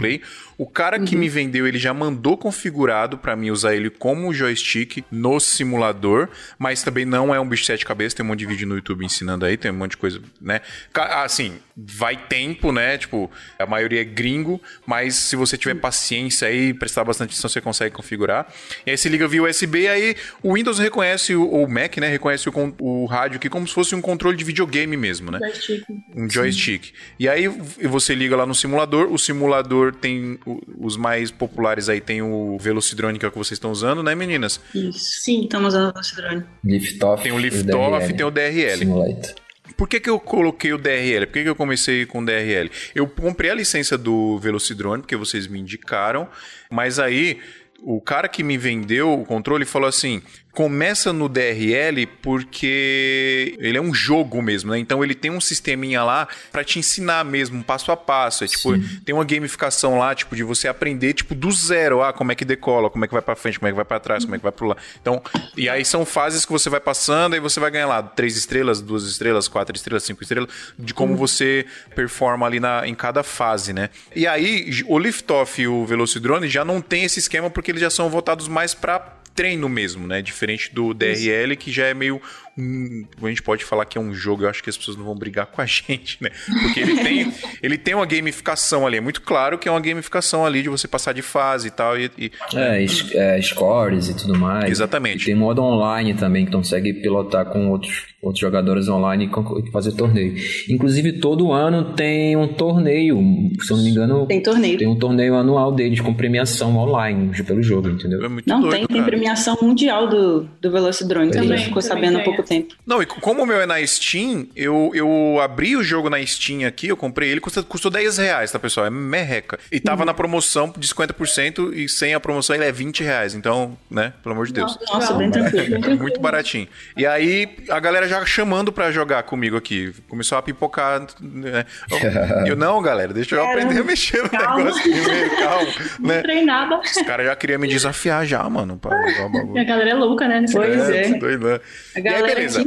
[0.57, 1.21] O cara que uhum.
[1.21, 6.83] me vendeu, ele já mandou configurado para mim usar ele como joystick no simulador, mas
[6.83, 9.05] também não é um bicho de sete cabeças, tem um monte de vídeo no YouTube
[9.05, 10.61] ensinando aí, tem um monte de coisa, né?
[10.93, 12.97] Assim, vai tempo, né?
[12.97, 17.61] Tipo, a maioria é gringo, mas se você tiver paciência aí, prestar bastante atenção, você
[17.61, 18.47] consegue configurar.
[18.85, 22.07] E aí você liga via USB, aí o Windows reconhece, o Mac, né?
[22.07, 25.39] Reconhece o, o rádio aqui como se fosse um controle de videogame mesmo, né?
[25.39, 25.85] Joystick.
[26.15, 26.85] Um joystick.
[26.85, 26.91] Sim.
[27.19, 30.39] E aí você liga lá no simulador, o simulador tem
[30.77, 34.15] os mais populares aí, tem o Velocidrone, que é o que vocês estão usando, né,
[34.15, 34.59] meninas?
[34.73, 35.21] Isso.
[35.21, 36.43] Sim, estamos usando o Velocidrone.
[36.63, 37.23] Liftoff.
[37.23, 38.77] Tem o Liftoff e tem o DRL.
[38.77, 39.35] Simulator.
[39.77, 41.25] Por que, que eu coloquei o DRL?
[41.25, 42.69] Por que, que eu comecei com o DRL?
[42.93, 46.27] Eu comprei a licença do Velocidrone, porque vocês me indicaram,
[46.69, 47.39] mas aí
[47.81, 50.21] o cara que me vendeu o controle falou assim:
[50.53, 54.77] começa no DRL porque ele é um jogo mesmo, né?
[54.77, 58.43] Então ele tem um sisteminha lá para te ensinar mesmo, passo a passo.
[58.43, 58.71] É, tipo,
[59.03, 62.03] tem uma gamificação lá, tipo, de você aprender, tipo, do zero.
[62.03, 63.85] Ah, como é que decola, como é que vai para frente, como é que vai
[63.85, 64.77] para trás, como é que vai pro lá.
[65.01, 65.21] Então,
[65.57, 68.79] e aí são fases que você vai passando e você vai ganhar lá três estrelas,
[68.79, 73.73] duas estrelas, quatro estrelas, cinco estrelas, de como você performa ali na, em cada fase,
[73.73, 73.89] né?
[74.15, 77.89] E aí, o Liftoff e o Velocidrone já não tem esse esquema porque eles já
[77.89, 80.21] são voltados mais para treino mesmo, né?
[80.21, 82.21] Diferente do DRL, que já é meio
[82.55, 85.15] a gente pode falar que é um jogo, eu acho que as pessoas não vão
[85.15, 86.29] brigar com a gente, né?
[86.61, 87.33] Porque ele tem,
[87.63, 88.97] ele tem uma gamificação ali.
[88.97, 91.97] É muito claro que é uma gamificação ali de você passar de fase e tal.
[91.97, 94.69] E, e é, é, scores e tudo mais.
[94.69, 95.23] Exatamente.
[95.23, 99.29] E tem modo online também, que consegue pilotar com outros, outros jogadores online
[99.65, 100.35] e fazer torneio.
[100.69, 103.17] Inclusive, todo ano tem um torneio,
[103.61, 104.27] se eu não me engano.
[104.27, 104.77] Tem torneio.
[104.77, 108.23] Tem um torneio anual deles com premiação online pelo jogo, entendeu?
[108.23, 108.93] É não, doido, tem, cara.
[108.93, 112.75] tem premiação mundial do, do Velocidrone, a gente ficou sabendo há pouco pouco tempo.
[112.85, 116.67] Não, e como o meu é na Steam, eu, eu abri o jogo na Steam
[116.67, 118.85] aqui, eu comprei ele, custou, custou 10 reais, tá, pessoal?
[118.85, 119.59] É merreca.
[119.71, 120.05] E tava uhum.
[120.05, 123.33] na promoção de 50% e sem a promoção ele é 20 reais.
[123.33, 124.77] Então, né, pelo amor de Deus.
[124.91, 125.97] Nossa, bem tranquilo.
[125.97, 126.67] Muito baratinho.
[126.97, 129.93] E aí, a galera já chamando pra jogar comigo aqui.
[130.07, 131.05] Começou a pipocar.
[131.21, 131.65] Né?
[132.45, 134.57] Eu, não, galera, deixa eu aprender a mexer no calma.
[134.57, 135.71] negócio aqui, calma.
[135.99, 136.15] Né?
[136.15, 136.79] Não treinava.
[136.79, 138.77] Os caras já queriam me desafiar já, mano.
[138.77, 139.59] Pra jogar o bagulho.
[139.63, 140.45] A galera é louca, né?
[140.51, 141.11] Pois é.
[141.11, 141.13] é.
[141.17, 141.59] Doido, né?
[141.95, 142.63] A galera beleza.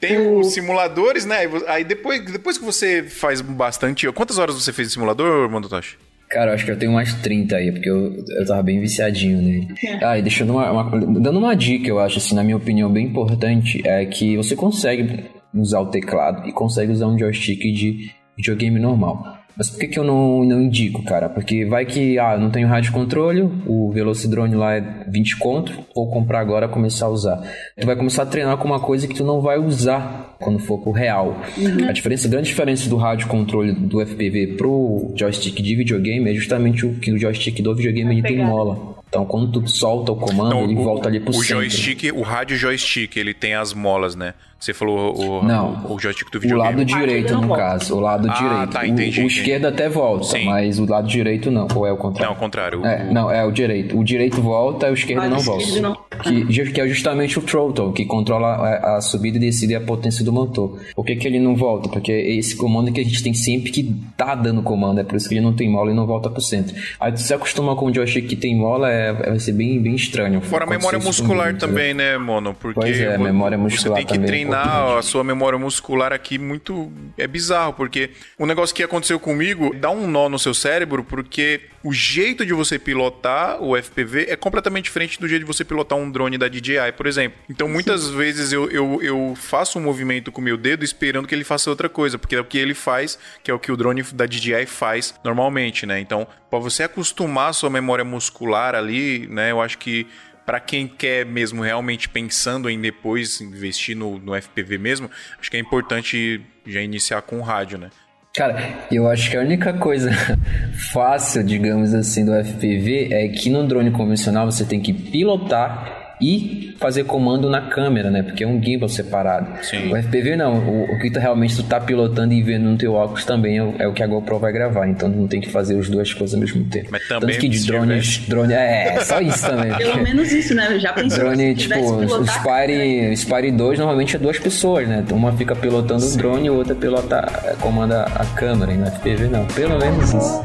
[0.00, 1.40] Tem os simuladores, né?
[1.68, 4.10] Aí depois, depois que você faz bastante.
[4.12, 5.98] Quantas horas você fez de simulador, Mandotoshi?
[6.30, 9.42] Cara, eu acho que eu tenho umas 30 aí, porque eu, eu tava bem viciadinho
[9.42, 9.68] nele.
[9.84, 10.04] É.
[10.04, 13.06] Ah, e deixando uma, uma, Dando uma dica, eu acho, assim, na minha opinião, bem
[13.06, 18.78] importante, é que você consegue usar o teclado e consegue usar um joystick de videogame
[18.78, 19.39] normal.
[19.56, 21.28] Mas por que, que eu não, não indico, cara?
[21.28, 25.72] Porque vai que, ah, eu não tenho rádio controle, o Velocidrone lá é 20 conto,
[25.94, 27.42] vou comprar agora começar a usar.
[27.78, 30.78] Tu vai começar a treinar com uma coisa que tu não vai usar quando for
[30.78, 31.40] pro real.
[31.56, 31.88] Uhum.
[31.88, 36.34] A diferença, a grande diferença do rádio controle do FPV pro joystick de videogame é
[36.34, 39.00] justamente o que o joystick do videogame ele tem mola.
[39.08, 41.58] Então, quando tu solta o comando, então, ele o, volta ali pro o centro.
[41.58, 44.34] O joystick, o rádio joystick, ele tem as molas, né?
[44.60, 46.74] Você falou o, não, o, o joystick do videogame.
[46.74, 47.62] O lado direito, no volta.
[47.62, 47.96] caso.
[47.96, 48.70] O lado ah, direito.
[48.70, 50.44] Tá, entendi, o, o esquerdo até volta, Sim.
[50.44, 51.66] mas o lado direito não.
[51.74, 52.30] Ou é o contrário?
[52.30, 52.84] Não, o contrário.
[52.84, 53.98] É, não, é o direito.
[53.98, 55.80] O direito volta, o esquerdo ah, não volta.
[55.80, 55.96] Não.
[56.22, 59.80] Que, que é justamente o throttle, que controla a, a, subida e descida e a
[59.80, 60.78] potência do motor.
[60.94, 61.88] Por que, que ele não volta?
[61.88, 65.00] Porque esse comando que a gente tem sempre que tá dando comando.
[65.00, 66.76] É por isso que ele não tem mola e não volta pro centro.
[67.00, 69.94] Aí tu se acostuma com o joystick que tem mola, é, vai ser bem, bem
[69.94, 70.42] estranho.
[70.42, 72.54] Fora a memória muscular comigo, também, né, Mono?
[72.54, 76.38] Porque pois é, a memória muscular Você tem que treinar a sua memória muscular aqui
[76.38, 76.92] muito.
[77.16, 81.62] É bizarro, porque o negócio que aconteceu comigo dá um nó no seu cérebro, porque
[81.82, 85.98] o jeito de você pilotar o FPV é completamente diferente do jeito de você pilotar
[85.98, 87.38] um drone da DJI, por exemplo.
[87.48, 88.16] Então, muitas Sim.
[88.16, 91.70] vezes eu, eu, eu faço um movimento com o meu dedo esperando que ele faça
[91.70, 94.26] outra coisa, porque é o que ele faz, que é o que o drone da
[94.26, 96.00] DJI faz normalmente, né?
[96.00, 100.06] Então, para você acostumar a sua memória muscular ali, né, eu acho que
[100.50, 105.08] para quem quer mesmo realmente pensando em depois investir no, no FPV mesmo,
[105.38, 107.90] acho que é importante já iniciar com o rádio, né?
[108.34, 108.58] Cara,
[108.90, 110.10] eu acho que a única coisa
[110.92, 116.74] fácil, digamos assim, do FPV é que no drone convencional você tem que pilotar e
[116.78, 118.22] fazer comando na câmera, né?
[118.22, 119.64] Porque é um gimbal separado.
[119.64, 119.92] Sim.
[119.92, 122.94] O FPV não, o, o que tu realmente tu tá pilotando e vendo no teu
[122.94, 125.50] óculos também é o, é o, que a GoPro vai gravar, então não tem que
[125.50, 126.88] fazer as duas coisas ao mesmo tempo.
[126.90, 129.74] Mas também Tanto que de drones, drone, é, só isso também.
[129.76, 130.78] Pelo menos isso, né?
[130.78, 135.04] Já pensou Drone, tipo, o Spire, Spire 2 normalmente é duas pessoas, né?
[135.10, 136.14] Uma fica pilotando Sim.
[136.14, 139.46] o drone e outra pilota, comanda a câmera, e no FPV não.
[139.46, 140.44] Pelo menos isso.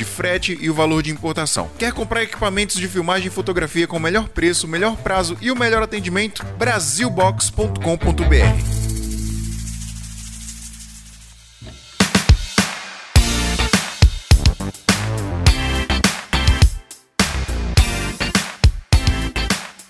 [0.05, 1.69] frete e o valor de importação.
[1.77, 5.55] Quer comprar equipamentos de filmagem e fotografia com o melhor preço, melhor prazo e o
[5.55, 6.43] melhor atendimento?
[6.57, 8.81] brasilbox.com.br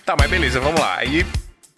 [0.04, 0.98] Tá, mas beleza, vamos lá.
[0.98, 1.24] Aí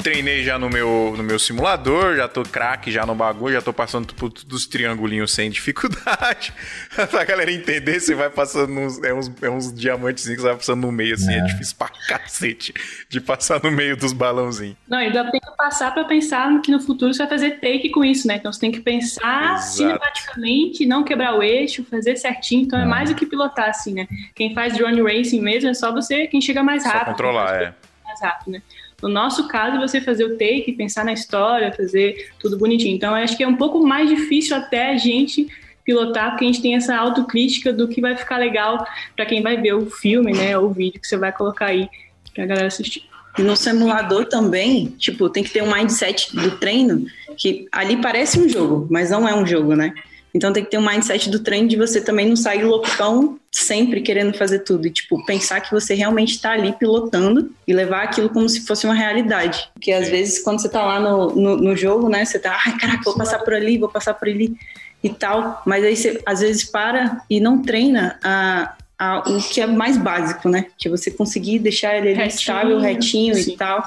[0.05, 3.73] treinei já no meu, no meu simulador, já tô craque já no bagulho, já tô
[3.73, 6.53] passando por todos os triangulinhos sem dificuldade.
[7.11, 10.57] pra galera entender, você vai passando uns, é uns, é uns diamantes que você vai
[10.57, 11.38] passando no meio, assim, é.
[11.38, 12.75] é difícil pra cacete
[13.09, 14.77] de passar no meio dos balãozinhos.
[14.87, 18.05] Não, ainda tem que passar pra pensar que no futuro você vai fazer take com
[18.05, 18.37] isso, né?
[18.37, 19.73] Então você tem que pensar Exato.
[19.73, 22.64] cinematicamente, não quebrar o eixo, fazer certinho.
[22.64, 24.07] Então é mais do que pilotar, assim, né?
[24.35, 27.01] Quem faz drone racing mesmo é só você, quem chega mais rápido.
[27.01, 27.75] Só controlar, é.
[28.05, 28.62] Mais rápido, né?
[29.05, 32.97] No nosso caso, você fazer o take, pensar na história, fazer tudo bonitinho.
[32.97, 35.47] Então, acho que é um pouco mais difícil até a gente
[35.85, 38.83] pilotar, porque a gente tem essa autocrítica do que vai ficar legal
[39.14, 41.87] para quem vai ver o filme, né, ou o vídeo que você vai colocar aí
[42.35, 43.03] pra galera assistir.
[43.37, 47.05] No simulador também, tipo, tem que ter um mindset do treino
[47.37, 49.93] que ali parece um jogo, mas não é um jogo, né?
[50.35, 54.01] Então tem que ter um mindset do treino de você também não sair loucão sempre
[54.01, 54.88] querendo fazer tudo.
[54.88, 58.85] E, tipo, pensar que você realmente está ali pilotando e levar aquilo como se fosse
[58.85, 59.70] uma realidade.
[59.73, 62.77] Porque às vezes, quando você está lá no, no, no, jogo, né, você tá, ai,
[62.77, 64.57] caraca, vou passar por ali, vou passar por ali
[65.05, 65.62] e tal.
[65.64, 69.97] Mas aí você às vezes para e não treina a, a, o que é mais
[69.97, 70.66] básico, né?
[70.77, 73.53] Que é você conseguir deixar ele retinho, estável, retinho sim.
[73.53, 73.85] e tal.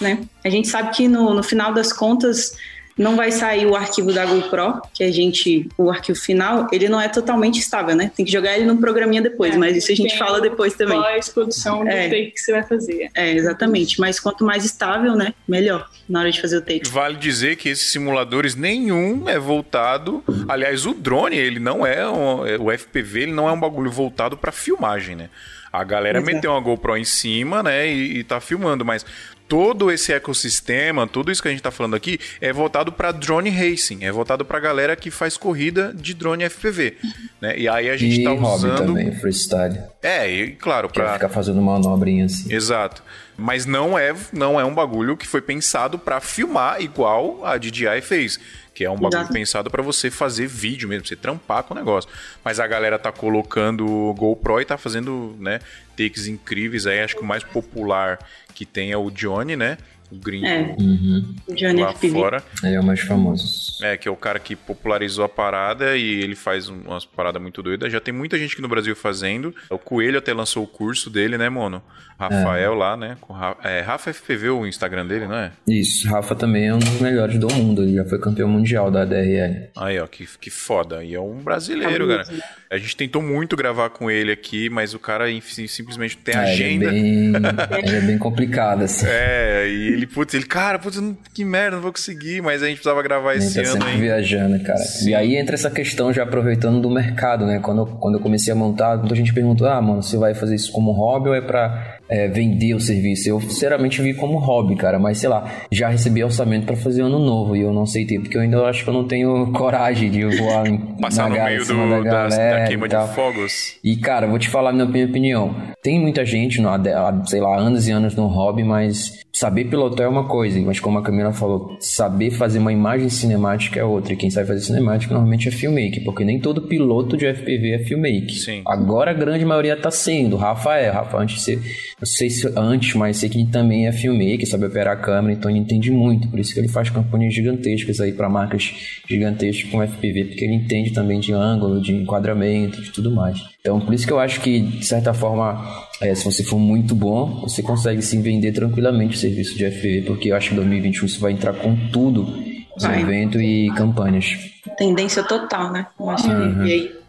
[0.00, 0.20] Né?
[0.42, 2.56] A gente sabe que no, no final das contas
[3.00, 7.00] não vai sair o arquivo da GoPro, que a gente, o arquivo final, ele não
[7.00, 8.12] é totalmente estável, né?
[8.14, 10.98] Tem que jogar ele num programinha depois, é, mas isso a gente fala depois também.
[10.98, 13.10] Qual a exposição do é, take que você vai fazer.
[13.14, 13.98] É, exatamente.
[13.98, 16.90] Mas quanto mais estável, né, melhor na hora de fazer o take.
[16.90, 22.66] Vale dizer que esses simuladores nenhum é voltado, aliás, o drone, ele não é um,
[22.66, 25.30] o FPV, ele não é um bagulho voltado para filmagem, né?
[25.72, 26.34] A galera Exato.
[26.34, 29.06] meteu uma GoPro em cima, né, e, e tá filmando, mas
[29.50, 33.50] todo esse ecossistema, tudo isso que a gente está falando aqui, é voltado para drone
[33.50, 36.96] racing, é voltado para a galera que faz corrida de drone FPV,
[37.40, 37.58] né?
[37.58, 39.76] E aí a gente está usando também, freestyle.
[40.00, 42.54] É, e claro, para ficar fazendo manobrinha assim.
[42.54, 43.02] Exato.
[43.36, 48.00] Mas não é, não é um bagulho que foi pensado para filmar igual a DJI
[48.02, 48.38] fez
[48.74, 49.32] que é um bagulho Exato.
[49.32, 52.10] pensado para você fazer vídeo mesmo, você trampar com o negócio.
[52.44, 55.60] Mas a galera tá colocando GoPro e tá fazendo, né,
[55.96, 58.18] takes incríveis aí, acho que o mais popular
[58.54, 59.78] que tem é o Johnny, né?
[60.10, 60.74] O gringo é.
[60.78, 61.34] uhum.
[61.54, 62.12] Johnny lá FPV.
[62.12, 62.42] fora.
[62.62, 63.78] Ele é o mais famoso.
[63.82, 67.62] É, que é o cara que popularizou a parada e ele faz umas paradas muito
[67.62, 67.92] doidas.
[67.92, 69.54] Já tem muita gente aqui no Brasil fazendo.
[69.70, 71.82] O Coelho até lançou o curso dele, né, Mono?
[72.18, 72.76] Rafael é.
[72.76, 73.16] lá, né?
[73.64, 75.52] É, Rafa FPV o Instagram dele, não é?
[75.66, 77.82] Isso, Rafa também é um dos melhores do mundo.
[77.82, 79.70] Ele já foi campeão mundial da DRL.
[79.74, 81.02] Aí, ó, que, que foda.
[81.02, 82.24] E é um brasileiro, cara.
[82.70, 86.86] A gente tentou muito gravar com ele aqui, mas o cara simplesmente tem é, agenda.
[86.86, 89.06] Ele é, bem, ele é bem complicado, assim.
[89.08, 92.76] É, e ele, putz, ele, cara, putz, que merda, não vou conseguir, mas a gente
[92.76, 94.00] precisava gravar esse tá ano, hein?
[94.00, 94.78] viajando, cara.
[94.78, 95.10] Sim.
[95.10, 97.58] E aí entra essa questão já aproveitando do mercado, né?
[97.60, 100.72] Quando, quando eu comecei a montar, muita gente perguntou, ah, mano, você vai fazer isso
[100.72, 103.28] como hobby ou é pra é, vender o serviço.
[103.28, 104.98] Eu, sinceramente, vi como hobby, cara.
[104.98, 108.36] Mas, sei lá, já recebi orçamento para fazer ano novo e eu não aceitei, porque
[108.36, 110.64] eu ainda acho que eu não tenho coragem de voar
[111.00, 113.76] Passar no meio do, da, galera da queima de fogos.
[113.82, 115.54] E, cara, vou te falar minha opinião.
[115.82, 120.08] Tem muita gente, há, sei lá, anos e anos no hobby, mas saber pilotar é
[120.08, 124.12] uma coisa, mas como a Camila falou, saber fazer uma imagem cinemática é outra.
[124.12, 127.78] E quem sabe fazer cinemática normalmente é filmmaker, porque nem todo piloto de FPV é
[127.78, 128.34] filmmaker.
[128.34, 128.62] Sim.
[128.66, 130.36] Agora a grande maioria tá sendo.
[130.36, 131.60] Rafael, Rafa, antes de ser
[132.00, 135.34] não sei se antes, mas sei que ele também é filmmaker, sabe operar a câmera,
[135.34, 136.28] então ele entende muito.
[136.28, 138.72] Por isso que ele faz campanhas gigantescas aí para marcas
[139.06, 143.38] gigantescas com FPV, porque ele entende também de ângulo, de enquadramento, de tudo mais.
[143.60, 145.62] Então, por isso que eu acho que, de certa forma,
[146.00, 150.02] é, se você for muito bom, você consegue se vender tranquilamente o serviço de FPV,
[150.06, 154.38] porque eu acho que em 2021 isso vai entrar com tudo no evento e campanhas.
[154.78, 155.86] Tendência total, né?
[155.98, 156.62] Eu acho uhum.
[156.62, 156.99] que, e aí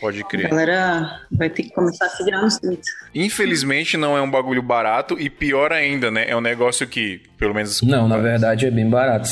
[0.00, 0.46] Pode crer.
[0.46, 2.88] A galera vai ter que começar a se virar nos cintos.
[3.14, 6.26] Infelizmente não é um bagulho barato e pior ainda, né?
[6.28, 7.82] É um negócio que, pelo menos.
[7.82, 9.28] Não, na verdade é bem barato.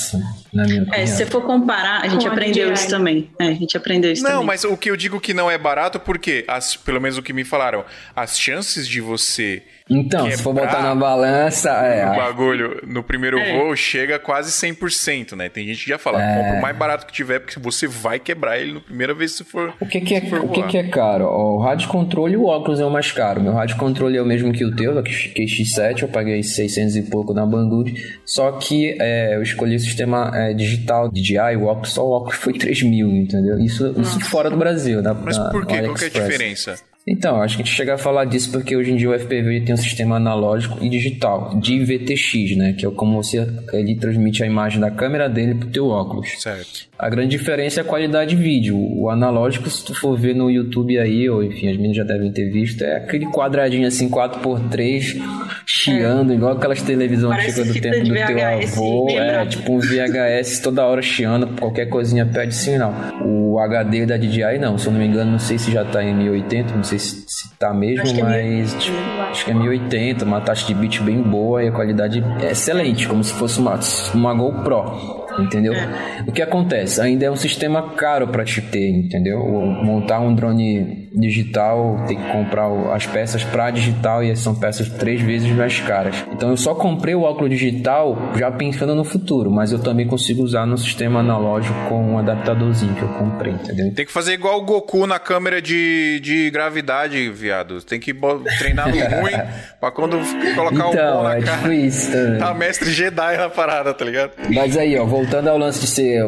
[0.52, 3.30] Na minha é, se você for comparar, a gente Com aprendeu a isso também.
[3.38, 4.40] É, a gente aprendeu isso não, também.
[4.40, 7.22] Não, mas o que eu digo que não é barato, porque, as, pelo menos o
[7.22, 11.70] que me falaram, as chances de você então, se for botar na balança.
[11.70, 13.56] É, o bagulho no primeiro é.
[13.56, 15.48] voo chega quase 100%, né?
[15.48, 16.36] Tem gente que já fala, é.
[16.36, 19.44] compra o mais barato que tiver, porque você vai quebrar ele na primeira vez se
[19.44, 19.72] for.
[19.80, 21.26] O que, que é, o que, que, é caro?
[21.26, 23.40] O rádio controle e o óculos é o mais caro.
[23.40, 27.02] Meu rádio controle é o mesmo que o teu, que X7, eu paguei 600 e
[27.02, 27.94] pouco na Banggood.
[28.24, 32.36] Só que é, eu escolhi o sistema é, digital DJI, o óculos, só o óculos
[32.36, 33.58] foi 3 mil, entendeu?
[33.60, 35.00] Isso, isso fora do Brasil.
[35.00, 35.82] Na, Mas por quê?
[35.82, 36.76] Qual é a diferença?
[37.08, 39.60] Então, acho que a gente chega a falar disso porque hoje em dia o FPV
[39.60, 42.72] tem um sistema analógico e digital, de VTX, né?
[42.72, 46.28] Que é como você ele transmite a imagem da câmera dele pro teu óculos.
[46.38, 46.86] Certo.
[46.98, 48.76] A grande diferença é a qualidade de vídeo.
[48.76, 52.32] O analógico, se tu for ver no YouTube aí, ou enfim, as meninas já devem
[52.32, 55.20] ter visto, é aquele quadradinho assim, 4x3,
[55.66, 56.36] chiando, é.
[56.36, 59.10] igual aquelas televisões antigas do tempo do VHS, teu avô.
[59.10, 62.94] É, tipo um VHS toda hora chiando, qualquer coisinha perde sinal.
[63.22, 66.02] O HD da DJI não, se eu não me engano, não sei se já tá
[66.02, 68.96] em 1080, não sei se, se tá mesmo, acho mas é tipo,
[69.30, 73.06] acho que é 1080, uma taxa de bit bem boa e a qualidade é excelente,
[73.08, 73.78] como se fosse uma,
[74.14, 75.74] uma GoPro entendeu?
[75.74, 76.24] É.
[76.26, 77.00] O que acontece?
[77.00, 79.38] Ainda é um sistema caro para te ter, entendeu?
[79.40, 85.20] Montar um drone digital, tem que comprar as peças para digital e são peças três
[85.20, 86.16] vezes mais caras.
[86.32, 90.42] Então eu só comprei o óculos digital já pensando no futuro, mas eu também consigo
[90.42, 93.92] usar no sistema analógico com um adaptadorzinho que eu comprei, entendeu?
[93.94, 97.82] Tem que fazer igual o Goku na câmera de, de gravidade, viado.
[97.82, 98.14] Tem que
[98.58, 99.32] treinar no ruim
[99.80, 100.18] pra quando
[100.54, 101.56] colocar então, o bom na é cara.
[101.58, 102.38] Tipo isso também.
[102.38, 104.32] Tá mestre Jedi na parada, tá ligado?
[104.52, 106.24] Mas aí, ó, voltando ao lance de ser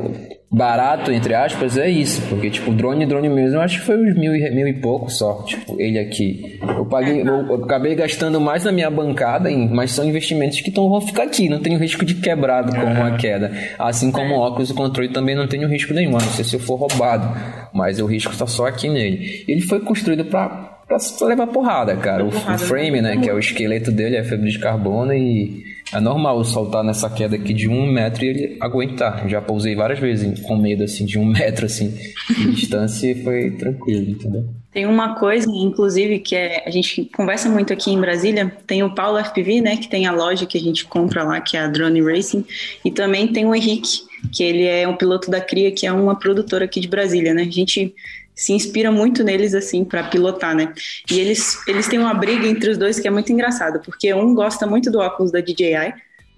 [0.50, 2.20] barato, entre aspas, é isso.
[2.28, 5.08] Porque, tipo, drone, drone mesmo, eu acho que foi uns mil e, mil e pouco
[5.08, 5.44] só.
[5.44, 6.58] Tipo, ele aqui.
[6.60, 10.70] Eu paguei, eu, eu acabei gastando mais na minha bancada, em, mas são investimentos que
[10.70, 11.48] tão, vão ficar aqui.
[11.48, 13.52] Não tenho risco de quebrado com uma queda.
[13.78, 16.16] Assim como o óculos, o controle também não tenho risco nenhum.
[16.16, 17.28] A não sei se eu for roubado.
[17.72, 19.44] Mas o risco está só aqui nele.
[19.46, 20.78] Ele foi construído para
[21.22, 22.24] levar porrada, cara.
[22.24, 26.00] O, o frame, né, que é o esqueleto dele, é fibra de carbono e é
[26.00, 29.28] normal soltar nessa queda aqui de um metro e ele aguentar.
[29.28, 31.94] Já pousei várias vezes com medo, assim, de um metro, assim,
[32.28, 34.44] de distância e foi tranquilo, entendeu?
[34.70, 38.94] Tem uma coisa, inclusive, que é, a gente conversa muito aqui em Brasília, tem o
[38.94, 41.66] Paulo FPV, né, que tem a loja que a gente compra lá, que é a
[41.68, 42.44] Drone Racing,
[42.84, 46.18] e também tem o Henrique, que ele é um piloto da CRIA, que é uma
[46.18, 47.42] produtora aqui de Brasília, né?
[47.42, 47.94] A gente
[48.38, 50.72] se inspira muito neles assim para pilotar, né?
[51.10, 54.32] E eles eles têm uma briga entre os dois que é muito engraçada, porque um
[54.32, 55.92] gosta muito do óculos da DJI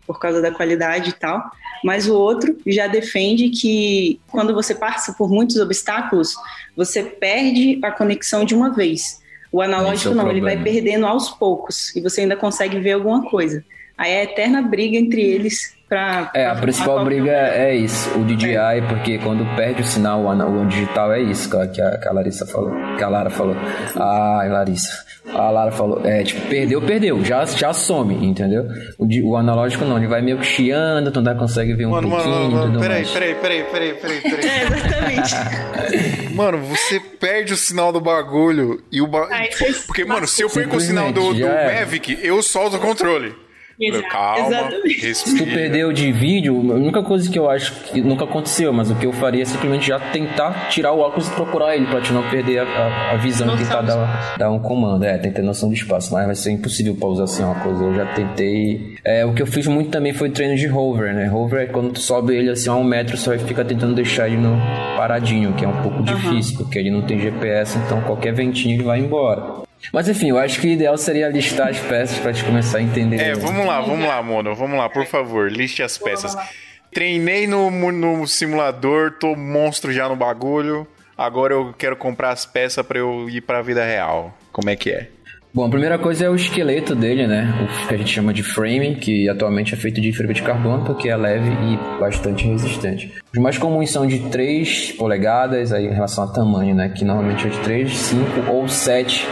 [0.06, 1.50] por causa da qualidade e tal,
[1.84, 6.34] mas o outro já defende que quando você passa por muitos obstáculos,
[6.74, 9.20] você perde a conexão de uma vez.
[9.52, 13.28] O analógico é não, ele vai perdendo aos poucos e você ainda consegue ver alguma
[13.28, 13.62] coisa.
[13.98, 18.24] Aí é a eterna briga entre eles Pra, é, a principal briga é isso, o
[18.24, 18.80] DJI, é.
[18.80, 22.70] porque quando perde o sinal, o digital é isso que a, que a Larissa falou,
[22.96, 23.56] que a Lara falou.
[23.96, 25.04] Ah, Larissa.
[25.34, 28.68] A Lara falou, é, tipo, perdeu, perdeu, já, já some, entendeu?
[28.98, 32.08] O, o analógico não, ele vai meio que chiando, tu não consegue ver um mano,
[32.08, 33.10] pouquinho mano, mano, tudo peraí, mais.
[33.10, 34.48] Peraí, peraí, peraí, peraí, peraí.
[34.48, 36.34] É, exatamente.
[36.36, 39.30] mano, você perde o sinal do bagulho e o bagulho...
[39.88, 43.34] Porque, mano, se eu perco o sinal do, do Mavic, eu solto o controle.
[43.80, 44.08] Exato.
[44.10, 44.70] Calma,
[45.14, 48.90] Se tu perdeu de vídeo, a única coisa que eu acho que nunca aconteceu, mas
[48.90, 52.00] o que eu faria é simplesmente já tentar tirar o óculos e procurar ele pra
[52.00, 55.04] te não perder a, a, a visão e tentar dar, dar, um comando.
[55.04, 57.82] É, tem que ter noção do espaço, mas vai ser impossível pausar assim uma coisa.
[57.82, 58.96] Eu já tentei.
[59.02, 61.30] É, o que eu fiz muito também foi treino de hover, né?
[61.32, 64.36] Hover é quando tu sobe ele assim a um metro, só fica tentando deixar ele
[64.36, 64.58] no
[64.96, 66.04] paradinho, que é um pouco uhum.
[66.04, 69.69] difícil, porque ele não tem GPS, então qualquer ventinho ele vai embora.
[69.92, 72.82] Mas enfim, eu acho que o ideal seria listar as peças para te começar a
[72.82, 73.20] entender.
[73.20, 74.54] É, vamos lá, vamos lá, Mono.
[74.54, 76.36] Vamos lá, por favor, liste as peças.
[76.92, 80.86] Treinei no, no simulador, tô monstro já no bagulho.
[81.16, 84.34] Agora eu quero comprar as peças para eu ir para a vida real.
[84.52, 85.08] Como é que é?
[85.52, 87.52] Bom, a primeira coisa é o esqueleto dele, né?
[87.84, 90.84] O que a gente chama de frame, que atualmente é feito de fibra de carbono,
[90.84, 93.12] porque é leve e bastante resistente.
[93.32, 96.88] Os mais comuns são de 3 polegadas, aí em relação a tamanho, né?
[96.88, 99.26] Que normalmente é de 3, 5 ou 7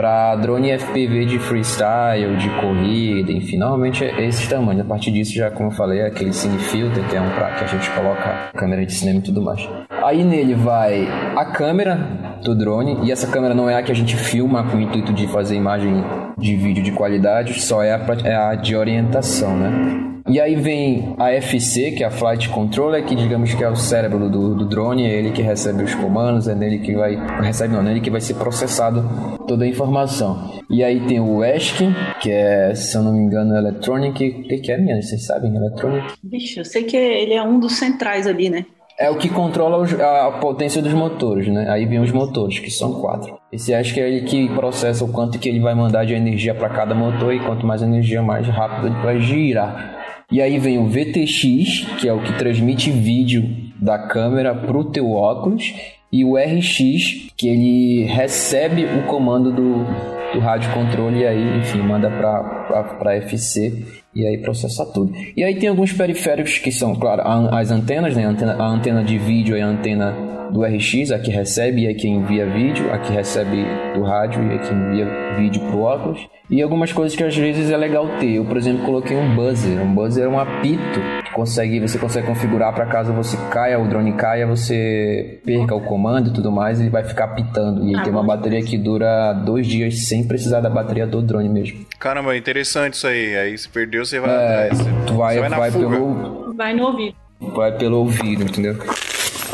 [0.00, 4.80] para drone FPV de freestyle, de corrida, enfim, normalmente é esse tamanho.
[4.80, 7.50] A partir disso, já como eu falei, é aquele cine filter, que é um pra
[7.50, 9.60] que a gente coloca câmera de cinema e tudo mais.
[10.02, 11.96] Aí nele vai a câmera
[12.42, 15.12] do drone, e essa câmera não é a que a gente filma com o intuito
[15.12, 16.02] de fazer imagem
[16.38, 20.09] de vídeo de qualidade, só é a, é a de orientação, né?
[20.28, 23.76] E aí vem a FC, que é a Flight Controller, que digamos que é o
[23.76, 27.16] cérebro do, do drone, é ele que recebe os comandos, é nele que vai.
[27.40, 29.08] Recebe não, é nele que vai ser processado
[29.46, 30.62] toda a informação.
[30.68, 31.88] E aí tem o ESC,
[32.20, 34.28] que é, se eu não me engano, Electronic.
[34.28, 35.00] O que, que é, minha?
[35.00, 35.54] Vocês sabem?
[35.54, 36.14] Electronic?
[36.22, 38.66] Bicho, eu sei que ele é um dos centrais ali, né?
[39.00, 39.82] É o que controla
[40.26, 41.70] a potência dos motores, né?
[41.70, 43.38] Aí vem os motores, que são quatro.
[43.50, 46.54] Esse acho que é ele que processa o quanto que ele vai mandar de energia
[46.54, 49.98] para cada motor e quanto mais energia, mais rápido ele vai girar.
[50.30, 53.42] E aí vem o VTX, que é o que transmite vídeo
[53.80, 55.74] da câmera para o teu óculos,
[56.12, 59.86] e o RX, que ele recebe o comando do,
[60.32, 65.12] do rádio controle e aí, enfim, manda para FC e aí processa tudo.
[65.36, 67.22] E aí tem alguns periféricos que são, claro,
[67.54, 68.26] as antenas, né?
[68.26, 70.14] A antena, a antena de vídeo e a antena
[70.50, 73.64] do RX, a que recebe e a que envia vídeo, a que recebe
[73.94, 76.28] do rádio e a que envia vídeo pro óculos.
[76.50, 78.32] E algumas coisas que às vezes é legal ter.
[78.32, 79.80] Eu, por exemplo, coloquei um buzzer.
[79.80, 81.00] Um buzzer é um apito
[81.32, 86.30] consegue, você consegue configurar para caso você caia, o drone caia, você perca o comando
[86.30, 87.84] e tudo mais, ele vai ficar apitando.
[87.84, 91.22] E aí ah, tem uma bateria que dura dois dias sem precisar da bateria do
[91.22, 91.86] drone mesmo.
[91.98, 93.36] Caramba, interessante isso aí.
[93.36, 94.78] Aí se perdeu, você vai é, atrás.
[95.06, 96.54] Tu vai, vai, vai pelo.
[96.54, 97.16] Vai no ouvido.
[97.40, 98.76] Vai pelo ouvido, entendeu?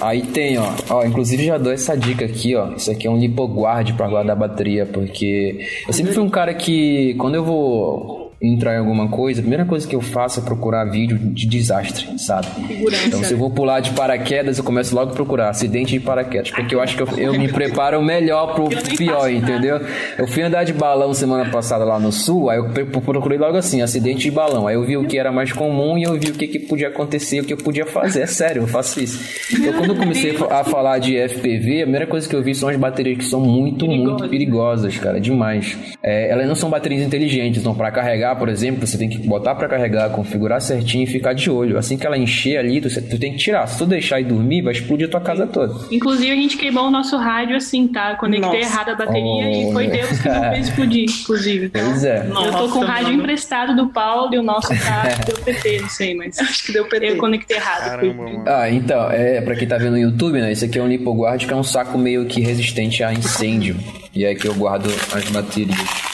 [0.00, 2.72] Aí tem, ó, ó, inclusive já dou essa dica aqui, ó.
[2.72, 6.52] Isso aqui é um lipoguard para guardar a bateria, porque eu sempre fui um cara
[6.52, 10.42] que quando eu vou entrar em alguma coisa, a primeira coisa que eu faço é
[10.42, 12.46] procurar vídeo de desastre, sabe?
[12.66, 13.06] Segurança.
[13.06, 16.50] Então, se eu vou pular de paraquedas, eu começo logo a procurar acidente de paraquedas,
[16.50, 19.80] porque eu acho que eu, eu me preparo melhor pro pior, entendeu?
[20.18, 23.82] Eu fui andar de balão semana passada lá no sul, aí eu procurei logo assim,
[23.82, 24.66] acidente de balão.
[24.66, 26.88] Aí eu vi o que era mais comum e eu vi o que, que podia
[26.88, 28.22] acontecer, o que eu podia fazer.
[28.22, 29.20] É sério, eu faço isso.
[29.52, 32.68] Então, quando eu comecei a falar de FPV, a primeira coisa que eu vi são
[32.68, 35.76] as baterias que são muito, muito perigosas, cara, demais.
[36.02, 39.18] É, elas não são baterias inteligentes, não para carregar carregar, por exemplo, você tem que
[39.18, 41.78] botar para carregar, configurar certinho e ficar de olho.
[41.78, 43.66] Assim que ela encher ali, tu, tu tem que tirar.
[43.66, 45.74] Se tu deixar e dormir, vai explodir a tua casa toda.
[45.90, 48.14] Inclusive, a gente queimou o nosso rádio assim, tá?
[48.16, 48.72] Conectei Nossa.
[48.72, 51.68] errado a bateria oh, e foi Deus que não fez explodir, inclusive.
[51.70, 52.26] Pois é.
[52.26, 53.22] Eu tô com o rádio mano.
[53.22, 56.86] emprestado do Paulo e o nosso tá, deu PT, não sei, mas acho que deu
[56.86, 57.12] PT.
[57.12, 57.90] Eu conectei errado.
[57.90, 60.52] Caramba, ah, então, é, pra quem tá vendo no YouTube, né?
[60.52, 63.76] Esse aqui é um LipoGuard que é um saco meio que resistente a incêndio.
[64.14, 66.05] E é que eu guardo as baterias.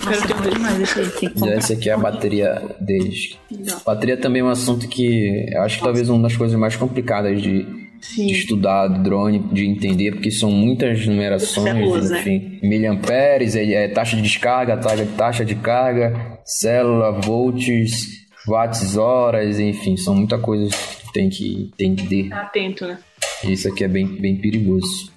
[0.00, 1.52] Quero ter mais esse aí.
[1.52, 3.38] Essa aqui é a bateria deles.
[3.50, 3.80] Não.
[3.84, 7.40] Bateria também é um assunto que eu acho que talvez uma das coisas mais complicadas
[7.40, 12.18] de, de estudar do drone, de entender, porque são muitas numerações, né?
[12.18, 12.58] enfim.
[12.62, 12.68] Né?
[12.68, 18.06] Miliamperes, é, é, taxa de descarga, taxa, taxa de carga, célula, volts,
[18.46, 22.32] watts horas, enfim, são muitas coisas que tem que entender.
[22.32, 22.98] Atento, né?
[23.44, 25.10] Isso aqui é bem, bem perigoso.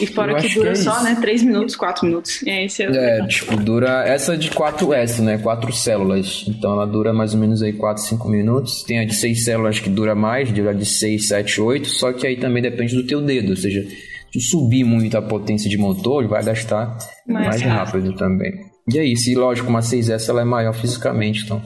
[0.00, 1.16] E fora que dura que é só, né?
[1.20, 2.42] 3 minutos, 4 minutos.
[2.46, 4.04] É, esse é, é tipo, dura.
[4.06, 5.38] Essa de 4S, né?
[5.38, 6.44] 4 células.
[6.48, 8.82] Então ela dura mais ou menos aí 4, 5 minutos.
[8.82, 11.88] Tem a de 6 células que dura mais, dura de 6, 7, 8.
[11.88, 13.50] Só que aí também depende do teu dedo.
[13.50, 13.86] Ou seja,
[14.32, 18.52] se subir muito a potência de motor, vai gastar mais, mais rápido também.
[18.92, 21.60] E aí, se lógico, uma 6S ela é maior fisicamente, então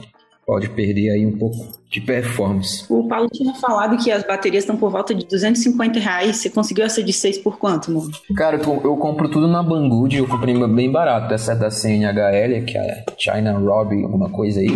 [0.45, 2.85] pode perder aí um pouco de performance.
[2.89, 6.37] O Paulo tinha falado que as baterias estão por volta de 250 reais.
[6.37, 8.09] Você conseguiu essa de 6 por quanto, mano?
[8.35, 10.17] Cara, eu, eu compro tudo na Banggood.
[10.17, 11.33] Eu comprei bem barato.
[11.33, 14.69] Essa é da CNHL, que é China Robbie, alguma coisa aí.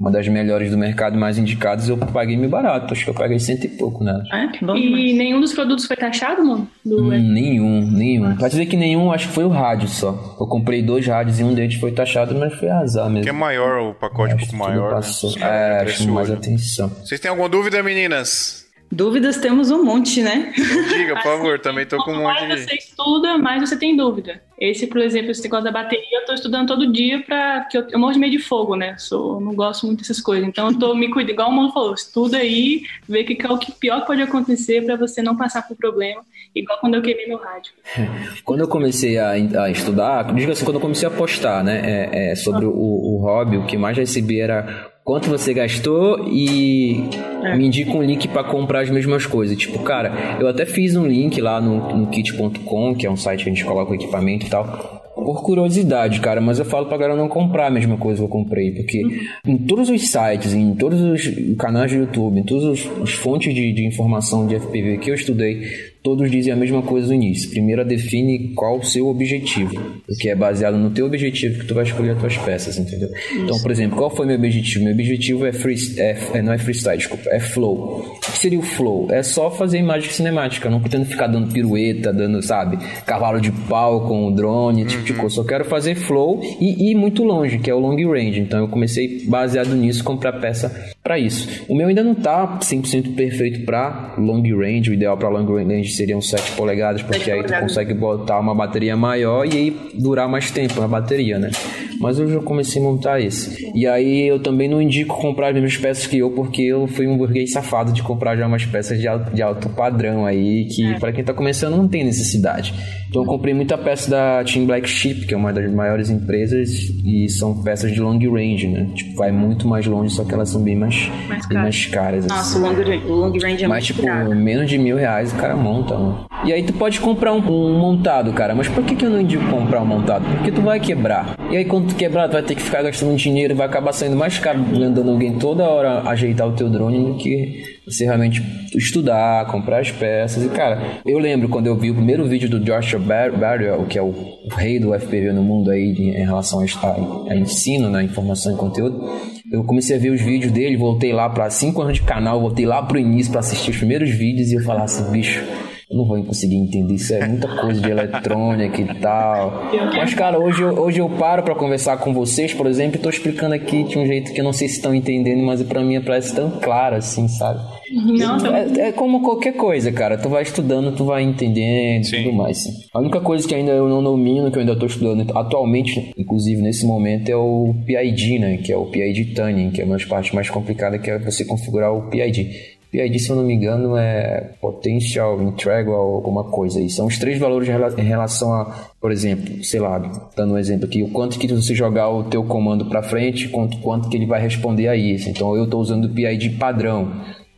[0.00, 1.88] Uma das melhores do mercado, mais indicadas.
[1.88, 2.92] Eu paguei meio barato.
[2.92, 4.22] Acho que eu paguei cento e pouco nela.
[4.32, 6.68] É, bom e nenhum dos produtos foi taxado, mano?
[6.86, 8.34] Hum, nenhum, nenhum.
[8.36, 10.36] Pode dizer que nenhum, acho que foi o rádio só.
[10.40, 13.24] Eu comprei dois rádios e um deles foi taxado, mas foi azar mesmo.
[13.24, 14.94] Que é maior, o pacote é um pouco maior.
[14.94, 15.00] Né?
[15.00, 15.80] Né?
[15.80, 16.88] É, acho mais atenção.
[16.88, 18.66] Vocês têm alguma dúvida, meninas?
[18.90, 20.52] Dúvidas temos um monte, né?
[20.56, 22.46] Diga, por favor, também tô com um monte de...
[22.46, 24.40] mais você estuda, mais você tem dúvida.
[24.60, 27.66] Esse, por exemplo, esse negócio da bateria, eu tô estudando todo dia pra...
[27.68, 28.96] que eu, eu morro de meio de fogo, né?
[28.96, 30.46] Sou, não gosto muito dessas coisas.
[30.46, 33.50] Então eu tô me cuidando, igual o mano falou, estuda aí, vê o que é
[33.50, 36.22] o que pior que pode acontecer pra você não passar por problema.
[36.54, 37.72] Igual quando eu queimei meu rádio.
[38.44, 42.30] Quando eu comecei a, a estudar, diga assim, quando eu comecei a postar, né, é,
[42.30, 47.08] é sobre o, o hobby, o que mais recebi era quanto você gastou e
[47.44, 47.56] é.
[47.56, 49.56] me indica um link para comprar as mesmas coisas.
[49.56, 53.44] Tipo, cara, eu até fiz um link lá no, no kit.com, que é um site
[53.44, 55.04] que a gente coloca o equipamento e tal.
[55.14, 58.28] Por curiosidade, cara, mas eu falo pra galera não comprar a mesma coisa que eu
[58.28, 59.02] comprei, porque
[59.46, 63.72] em todos os sites, em todos os canais do YouTube, em todas as fontes de,
[63.72, 67.50] de informação de FPV que eu estudei, todos dizem a mesma coisa no início.
[67.50, 69.74] Primeiro define qual o seu objetivo,
[70.06, 73.08] porque é baseado no teu objetivo que tu vai escolher as tuas peças, entendeu?
[73.08, 73.40] Isso.
[73.40, 74.84] Então, por exemplo, qual foi meu objetivo?
[74.84, 78.20] Meu objetivo é, free, é, é não é freestyle, desculpa, é flow.
[78.20, 79.08] que seria o flow?
[79.10, 84.06] É só fazer imagem cinemática, não pretendo ficar dando pirueta, dando, sabe, cavalo de pau
[84.06, 85.18] com o drone, tipo de uhum.
[85.18, 85.34] coisa.
[85.34, 88.38] Só quero fazer flow e ir muito longe, que é o long range.
[88.38, 91.64] Então eu comecei baseado nisso comprar peça para isso.
[91.68, 95.92] O meu ainda não tá 100% perfeito para long range, o ideal para long range
[95.92, 100.50] seriam 7 polegadas, porque aí tu consegue botar uma bateria maior e aí durar mais
[100.50, 101.52] tempo na bateria, né?
[102.00, 103.70] Mas eu já comecei a montar esse.
[103.72, 107.06] E aí eu também não indico comprar as mesmas peças que eu, porque eu fui
[107.06, 110.84] um burguês safado de comprar já umas peças de alto, de alto padrão aí, que
[110.84, 110.98] é.
[110.98, 112.74] para quem tá começando não tem necessidade.
[113.08, 116.70] Então eu comprei muita peça da Team Black Sheep, que é uma das maiores empresas,
[117.04, 118.90] e são peças de long range, né?
[118.94, 120.95] Tipo, vai muito mais longe, só que elas são bem mais,
[121.28, 122.26] mais, bem mais caras.
[122.26, 122.58] Nossa, assim.
[122.58, 124.34] o, long, o long range é Mas, tipo, caro.
[124.34, 126.26] menos de mil reais o cara monta, mano.
[126.44, 128.54] E aí tu pode comprar um, um, montado, cara.
[128.54, 130.24] Mas por que, que eu não indico comprar um montado?
[130.36, 131.36] Porque tu vai quebrar.
[131.50, 133.92] E aí quando tu quebrar, tu vai ter que ficar gastando dinheiro e vai acabar
[133.92, 138.42] saindo mais caro mandando alguém toda hora ajeitar o teu drone do que você realmente
[138.74, 140.44] estudar, comprar as peças.
[140.44, 144.02] E, cara, eu lembro quando eu vi o primeiro vídeo do Joshua Barrier, que é
[144.02, 148.52] o, o, rei do FPV no mundo aí em relação a, a ensino, né, informação
[148.52, 149.08] e conteúdo.
[149.50, 152.66] Eu comecei a ver os vídeos dele, voltei lá para 5 anos de canal, voltei
[152.66, 155.40] lá pro início para assistir os primeiros vídeos e eu falava assim, bicho,
[155.88, 156.94] eu não vou conseguir entender.
[156.94, 159.70] Isso é muita coisa de eletrônica e tal.
[159.94, 163.08] Mas, cara, hoje eu, hoje eu paro para conversar com vocês, por exemplo, e tô
[163.08, 166.00] explicando aqui de um jeito que eu não sei se estão entendendo, mas para mim
[166.00, 167.60] parece tão claro assim, sabe?
[167.92, 170.18] Não, é, é, como qualquer coisa, cara.
[170.18, 172.58] Tu vai estudando, tu vai entendendo e tudo mais.
[172.58, 172.72] Sim.
[172.92, 176.60] A única coisa que ainda eu não domino, que eu ainda tô estudando atualmente, inclusive
[176.60, 178.56] nesse momento, é o PID, né?
[178.56, 181.44] Que é o PID Tuning, que é uma das partes mais complicadas, que é você
[181.44, 182.75] configurar o PID.
[182.90, 186.80] PID, se eu não me engano, é Potential Integral alguma coisa.
[186.80, 189.98] E são os três valores em relação a, por exemplo, sei lá,
[190.36, 193.78] dando um exemplo aqui, o quanto que você jogar o teu comando para frente, quanto,
[193.78, 195.28] quanto que ele vai responder a isso.
[195.28, 197.12] Então eu estou usando o PID padrão.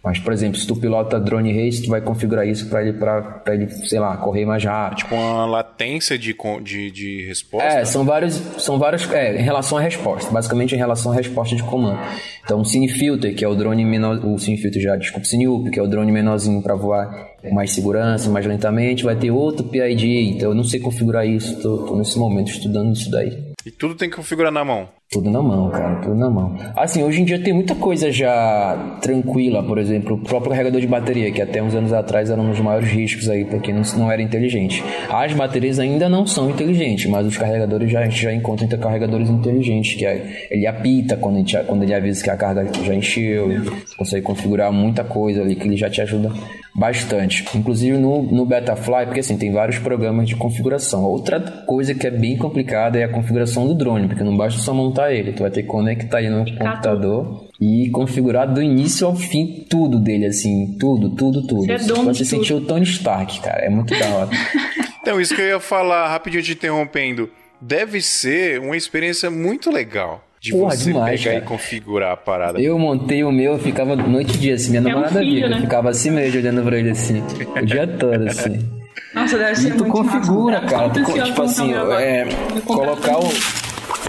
[0.09, 3.43] Mas, por exemplo, se tu pilota drone race, tu vai configurar isso para ele, pra,
[3.49, 5.01] ele, sei lá, correr mais rápido.
[5.01, 7.69] Tipo uma latência de, de, de resposta?
[7.69, 11.55] É, são vários, são vários, é, em relação à resposta, basicamente em relação à resposta
[11.55, 12.01] de comando.
[12.43, 15.83] Então, o Cinefilter, que é o drone menor, o Cinefilter já, desculpa, Cineup, que é
[15.83, 20.49] o drone menorzinho para voar com mais segurança, mais lentamente, vai ter outro PID, então
[20.49, 23.53] eu não sei configurar isso, tô, tô nesse momento estudando isso daí.
[23.67, 24.89] E tudo tem que configurar na mão?
[25.11, 26.55] Tudo na mão, cara, tudo na mão.
[26.77, 30.87] Assim, hoje em dia tem muita coisa já tranquila, por exemplo, o próprio carregador de
[30.87, 34.13] bateria, que até uns anos atrás era um dos maiores riscos aí, porque não, não
[34.13, 34.85] era inteligente.
[35.09, 38.77] As baterias ainda não são inteligentes, mas os carregadores já, a gente já encontra entre
[38.77, 42.71] carregadores inteligentes, que é, ele apita quando, a gente, quando ele avisa que a carga
[42.85, 43.49] já encheu,
[43.97, 46.31] consegue configurar muita coisa ali que ele já te ajuda
[46.79, 47.45] bastante.
[47.57, 51.03] Inclusive no, no Betafly, porque assim, tem vários programas de configuração.
[51.05, 54.73] Outra coisa que é bem complicada é a configuração do drone, porque não basta só
[54.73, 59.17] montar ele, tu vai ter que conectar ele no computador e configurar do início ao
[59.17, 61.65] fim tudo dele, assim, tudo, tudo, tudo.
[61.65, 64.31] Você, é dono você sentiu o Tony Stark, cara, é muito da hora.
[65.03, 67.31] então, isso que eu ia falar, rapidinho te interrompendo,
[67.61, 71.45] deve ser uma experiência muito legal de Porra, você demais, pegar cara.
[71.45, 72.61] e configurar a parada.
[72.61, 75.49] Eu montei o meu, eu ficava noite e dia, assim, minha é namorada um filho,
[75.49, 75.61] né?
[75.61, 77.23] ficava assim mesmo, olhando pra ele assim,
[77.61, 78.79] o dia todo, assim.
[79.15, 80.75] Nossa, deve ser e tu configura, massa.
[80.75, 80.91] cara.
[80.91, 82.27] Tu, tipo assim, é,
[82.65, 83.29] colocar o,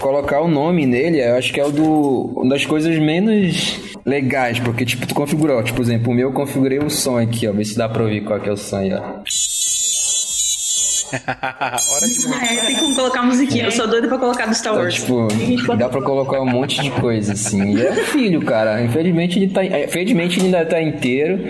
[0.00, 4.58] colocar o nome nele, eu acho que é o do, uma das coisas menos legais,
[4.58, 7.52] porque tipo, tu configurou, tipo, por exemplo, o meu eu configurei o som aqui, ó,
[7.52, 9.00] ver se dá pra ouvir qual que é o som aí, ó.
[11.10, 13.64] Hora de É, tem como colocar musiquinha.
[13.64, 13.66] É.
[13.66, 15.02] Eu sou doida pra colocar do Star Wars.
[15.02, 17.76] Então, tipo, dá pra colocar um monte de coisa, assim.
[17.76, 18.82] E é filho, cara.
[18.82, 19.64] Infelizmente ele tá.
[19.64, 21.40] Infelizmente ele ainda tá inteiro.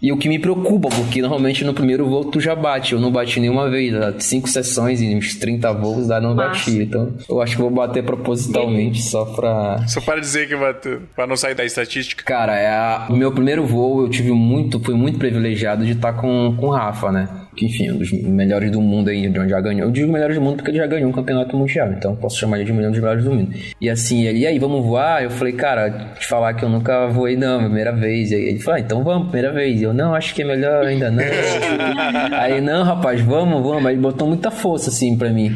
[0.00, 2.92] E o que me preocupa, porque normalmente no primeiro voo tu já bate.
[2.92, 3.94] Eu não bati nenhuma vez.
[4.18, 6.82] Cinco sessões e uns 30 voos dá não bati.
[6.82, 9.86] Então eu acho que vou bater propositalmente só pra.
[9.88, 11.02] Só para dizer que bateu.
[11.14, 12.22] Pra não sair da estatística.
[12.24, 13.06] Cara, é a...
[13.08, 14.78] o meu primeiro voo eu tive muito.
[14.80, 17.28] Fui muito privilegiado de estar tá com, com o Rafa, né?
[17.56, 19.86] Que enfim, um dos melhores do mundo aí, de onde já ganhou.
[19.86, 22.56] Eu digo melhores do mundo porque ele já ganhou um campeonato mundial, então posso chamar
[22.56, 23.54] ele de um dos melhores do mundo.
[23.80, 25.22] E assim, ele, e aí, vamos voar?
[25.22, 28.30] Eu falei, cara, te falar que eu nunca voei não, primeira vez.
[28.30, 29.80] E aí ele falou, ah, então vamos, primeira vez.
[29.80, 31.24] Eu, não, acho que é melhor ainda não.
[32.38, 33.86] aí, não, rapaz, vamos, vamos.
[33.86, 35.52] Aí ele botou muita força assim pra mim.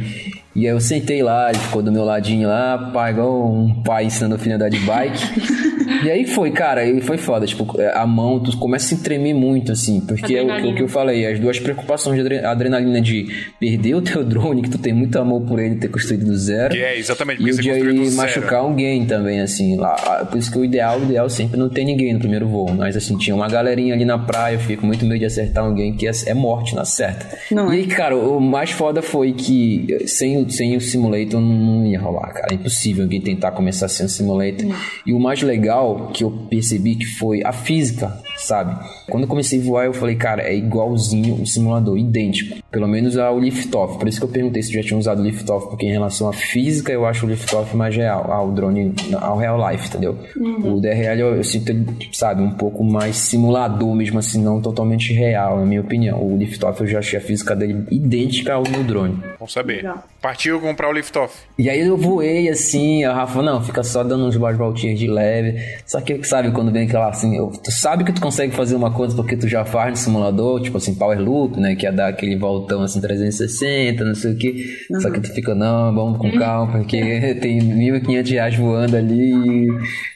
[0.59, 4.07] E aí eu sentei lá, ele ficou do meu ladinho lá, pai, igual um pai
[4.07, 5.23] ensinando o filho a andar de bike.
[6.05, 7.47] e aí foi, cara, e foi foda.
[7.47, 10.01] Tipo, a mão, tu começa a se tremer muito, assim.
[10.01, 13.29] Porque é o, o, que eu falei, as duas preocupações de adrenalina de
[13.61, 16.75] perder o teu drone, que tu tem muito amor por ele, ter construído do zero.
[16.75, 17.41] Que é, exatamente.
[17.41, 19.77] E o de aí machucar alguém também, assim.
[19.77, 19.95] Lá,
[20.29, 22.75] por isso que o ideal, o ideal sempre não tem ninguém no primeiro voo.
[22.75, 25.95] Mas assim, tinha uma galerinha ali na praia, eu fico muito medo de acertar alguém
[25.95, 27.39] que é, é morte na certa.
[27.53, 27.81] Não e é.
[27.81, 32.33] aí, cara, o mais foda foi que sem o, sem o simulator não ia rolar,
[32.33, 32.49] cara.
[32.51, 34.67] É impossível alguém tentar começar sem o simulator.
[34.67, 34.75] Uhum.
[35.07, 38.77] E o mais legal que eu percebi que foi a física, sabe?
[39.09, 42.57] Quando eu comecei a voar, eu falei, cara, é igualzinho o simulador, idêntico.
[42.71, 43.99] Pelo menos ao liftoff.
[43.99, 46.33] Por isso que eu perguntei se já tinha usado o liftoff, porque em relação à
[46.33, 50.19] física, eu acho o liftoff mais real, ao drone, ao real life, entendeu?
[50.37, 50.77] Uhum.
[50.77, 51.73] O DRL eu, eu sinto,
[52.13, 56.23] sabe, um pouco mais simulador mesmo assim, não totalmente real, na minha opinião.
[56.23, 59.23] O liftoff eu já achei a física dele idêntica ao do drone.
[59.39, 59.77] Vamos saber.
[59.77, 60.05] Legal.
[60.39, 61.35] Partiu comprar o liftoff.
[61.59, 65.59] E aí eu voei assim, a Rafa, não, fica só dando uns voltinhas de leve.
[65.85, 68.93] Só que, sabe, quando vem aquela assim, eu, tu sabe que tu consegue fazer uma
[68.93, 71.75] coisa porque tu já faz no simulador, tipo assim, power loop, né?
[71.75, 74.77] Que é dar aquele voltão assim 360, não sei o que.
[74.89, 75.01] Uhum.
[75.01, 79.69] Só que tu fica, não, vamos com calma, porque tem 1.500 reais voando ali e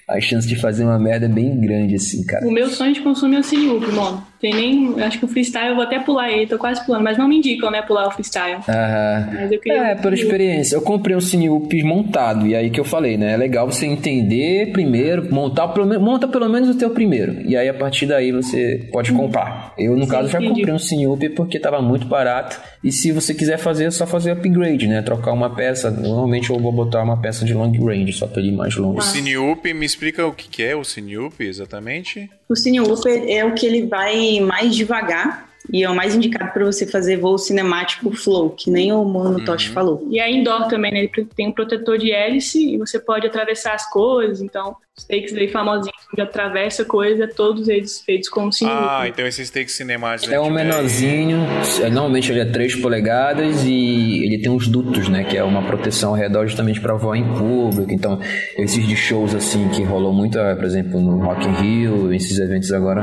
[0.09, 2.47] a chance de fazer uma merda é bem grande, assim, cara.
[2.47, 4.25] O meu sonho de consumo é o Cineuk, mano.
[4.43, 5.01] Tem nem.
[5.01, 7.37] Acho que o freestyle eu vou até pular ele, tô quase pulando, mas não me
[7.39, 8.59] indicam, né, pular o freestyle.
[8.69, 9.29] Aham.
[9.67, 10.75] É, pela experiência.
[10.75, 13.35] Eu comprei um Cineuk montado, e aí que eu falei, né?
[13.35, 15.87] É legal você entender primeiro, montar pelo.
[16.01, 17.41] Monta pelo menos o teu primeiro.
[17.49, 19.73] E aí a partir daí você pode comprar.
[19.79, 20.61] Eu, no Sim, caso, já entendi.
[20.61, 22.61] comprei um Cineuk porque tava muito barato.
[22.83, 25.03] E se você quiser fazer, é só fazer upgrade, né?
[25.03, 25.91] Trocar uma peça.
[25.91, 28.99] Normalmente eu vou botar uma peça de long range, só pra ele ir mais longo.
[28.99, 32.29] O Cineuk, me explica o que é o Cineuk exatamente?
[32.49, 36.65] O Cineuk é o que ele vai mais devagar e é o mais indicado para
[36.65, 39.59] você fazer voo cinemático flow, que nem o Mano uhum.
[39.73, 40.07] Falou.
[40.11, 40.99] E a indoor também, né?
[41.01, 45.35] Ele tem um protetor de hélice e você pode atravessar as coisas, então os takes
[45.35, 48.91] aí famosinhos de atravessa coisa, todos eles feitos com cinemático.
[48.91, 50.31] Ah, então esses takes cinemáticos.
[50.31, 51.39] É um menorzinho,
[51.83, 55.25] é, normalmente ele é 3 polegadas e ele tem uns dutos, né?
[55.25, 57.91] Que é uma proteção ao redor justamente para voar em público.
[57.91, 58.21] Então,
[58.59, 62.39] esses de shows assim que rolou muito, é, por exemplo, no Rock in Rio, esses
[62.39, 63.03] eventos agora,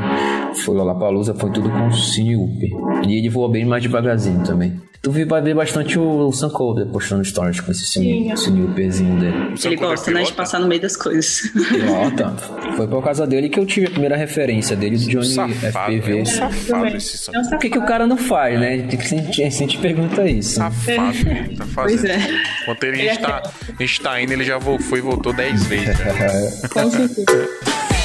[0.54, 2.36] foi lá pra Lusa, foi tudo com Cine
[3.08, 4.80] E ele voa bem mais devagarzinho também.
[5.02, 9.54] Tu vai ver bastante o Sam Colder postando stories com esse Sinilperzinho dele.
[9.64, 11.44] Ele gosta, né, de passar no meio das coisas.
[11.82, 12.36] Pilota.
[12.76, 16.18] Foi por causa dele que eu tive a primeira referência dele do Johnny safado, FPV.
[16.18, 18.74] É um safado esse é Por que, que o cara não faz, né?
[18.74, 20.56] A gente, a gente pergunta isso.
[20.56, 21.18] Safado,
[21.58, 21.74] tá fazendo.
[21.74, 22.20] Pois é.
[22.62, 23.44] Enquanto ele, a, gente tá,
[23.78, 25.98] a gente tá indo, ele já foi e voltou 10 vezes.
[26.72, 27.79] Com certeza.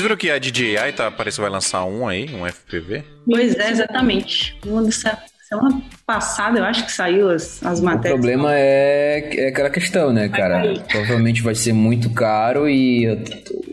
[0.00, 3.04] Vocês viram que a DJI tá, parece que vai lançar um aí, um FPV?
[3.26, 4.58] Pois é, exatamente.
[4.64, 8.18] Uma dessa semana passada, eu acho que saiu as, as matérias.
[8.18, 10.72] O problema é, é aquela questão, né, cara?
[10.90, 13.08] Provavelmente vai ser muito caro e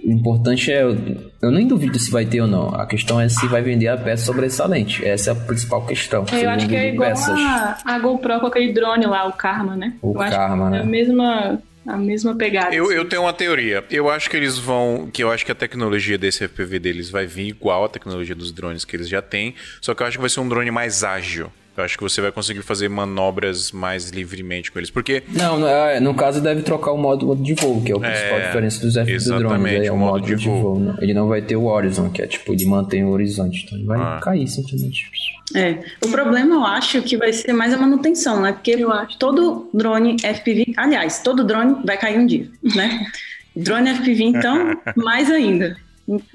[0.04, 0.82] o importante é.
[0.84, 2.76] Eu nem duvido se vai ter ou não.
[2.76, 5.06] A questão é se vai vender a peça sobressalente.
[5.06, 6.26] Essa é a principal questão.
[6.34, 9.78] É, eu acho que é igual a, a, GoPro com aquele drone lá, o Karma,
[9.78, 9.94] né?
[10.02, 10.80] O eu Karma, né?
[10.80, 11.58] É a mesma
[11.88, 12.76] a mesma pegada.
[12.76, 13.84] Eu, eu tenho uma teoria.
[13.90, 15.10] Eu acho que eles vão.
[15.12, 18.52] Que eu acho que a tecnologia desse FPV deles vai vir igual à tecnologia dos
[18.52, 19.56] drones que eles já têm.
[19.82, 21.52] Só que eu acho que vai ser um drone mais ágil.
[21.78, 24.90] Eu acho que você vai conseguir fazer manobras mais livremente com eles.
[24.90, 25.22] Porque.
[25.30, 28.48] Não, é, no caso deve trocar o modo de voo, que é o principal é,
[28.48, 29.86] diferença dos FPV do drone.
[29.86, 30.62] É o modo de, de voo.
[30.62, 30.96] voo né?
[31.00, 33.64] Ele não vai ter o horizon, que é tipo, ele mantém o horizonte.
[33.64, 34.20] Então ele vai ah.
[34.24, 35.08] cair simplesmente.
[35.56, 38.54] É, o problema eu acho que vai ser mais a manutenção, né?
[38.54, 43.06] Porque eu acho todo drone FPV, aliás, todo drone vai cair um dia, né?
[43.56, 45.76] Drone FPV, então, mais ainda.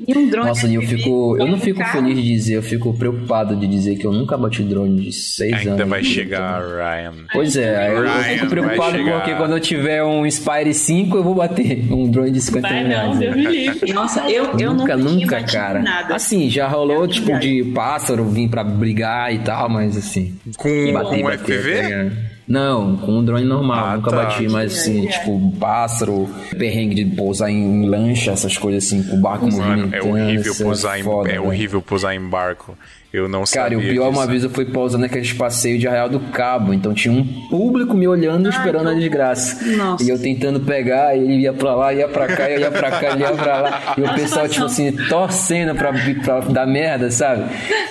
[0.06, 1.36] E um drone Nossa, eu fico.
[1.38, 4.62] Eu não fico feliz de dizer, eu fico preocupado de dizer que eu nunca bati
[4.62, 5.66] drone de 6 anos.
[5.66, 7.14] Ainda vai chegar, Ryan.
[7.32, 11.34] Pois é, eu, Ryan fico preocupado porque quando eu tiver um Spire 5, eu vou
[11.34, 13.10] bater um drone de 50 vai reais.
[13.12, 13.92] Não, Deus me livre.
[13.94, 15.80] Nossa, eu, eu nunca, nunca, cara.
[15.80, 16.16] Nada.
[16.16, 20.36] Assim, já rolou, tipo, de pássaro vir pra brigar e tal, mas assim.
[20.58, 22.10] Com, bater, com bater, FPV?
[22.10, 23.86] Tá não, com um drone normal.
[23.86, 24.16] Ah, Nunca tá.
[24.24, 26.28] bati, mas assim, é, tipo, pássaro,
[26.58, 30.98] perrengue de pousar em lancha, essas coisas assim, com o barco Mano, é horrível pousar
[30.98, 32.76] é em, é horrível pousar em barco.
[33.12, 33.62] Eu não sabia.
[33.62, 34.20] Cara, e o pior, disso.
[34.20, 37.94] uma vez eu fui pausando aqueles passeios de Arraial do Cabo, então tinha um público
[37.94, 39.64] me olhando, Ai, esperando a desgraça.
[39.76, 40.02] Nossa.
[40.02, 43.10] E eu tentando pegar, ele ia pra lá, ia pra cá, eu ia pra cá,
[43.10, 43.94] ele ia pra lá.
[43.98, 45.92] E o pessoal, tipo assim, torcendo pra,
[46.24, 47.44] pra dar merda, sabe?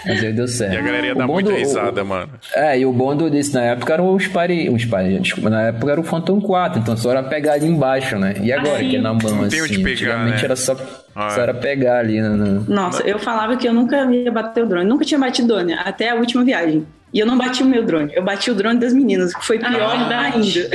[0.05, 0.73] Mas aí deu certo.
[0.73, 2.31] E a galera ia dar muita risada, mano.
[2.55, 4.69] É, e o bom desse na época era o Spire.
[4.69, 8.17] O Spire, desculpa, na época era o Phantom 4, então só era pegar ali embaixo,
[8.17, 8.35] né?
[8.41, 9.49] E agora, que é na mão, não assim.
[9.49, 10.39] Tem onde pegar, né?
[10.41, 10.75] era só
[11.15, 12.21] ah, Só era pegar ali.
[12.21, 12.63] Né?
[12.67, 14.87] Nossa, eu falava que eu nunca ia bater o drone.
[14.87, 16.85] Nunca tinha batido drone, até a última viagem.
[17.13, 18.11] E eu não bati o meu drone.
[18.13, 20.69] Eu bati o drone das meninas, que foi pior ah, ainda.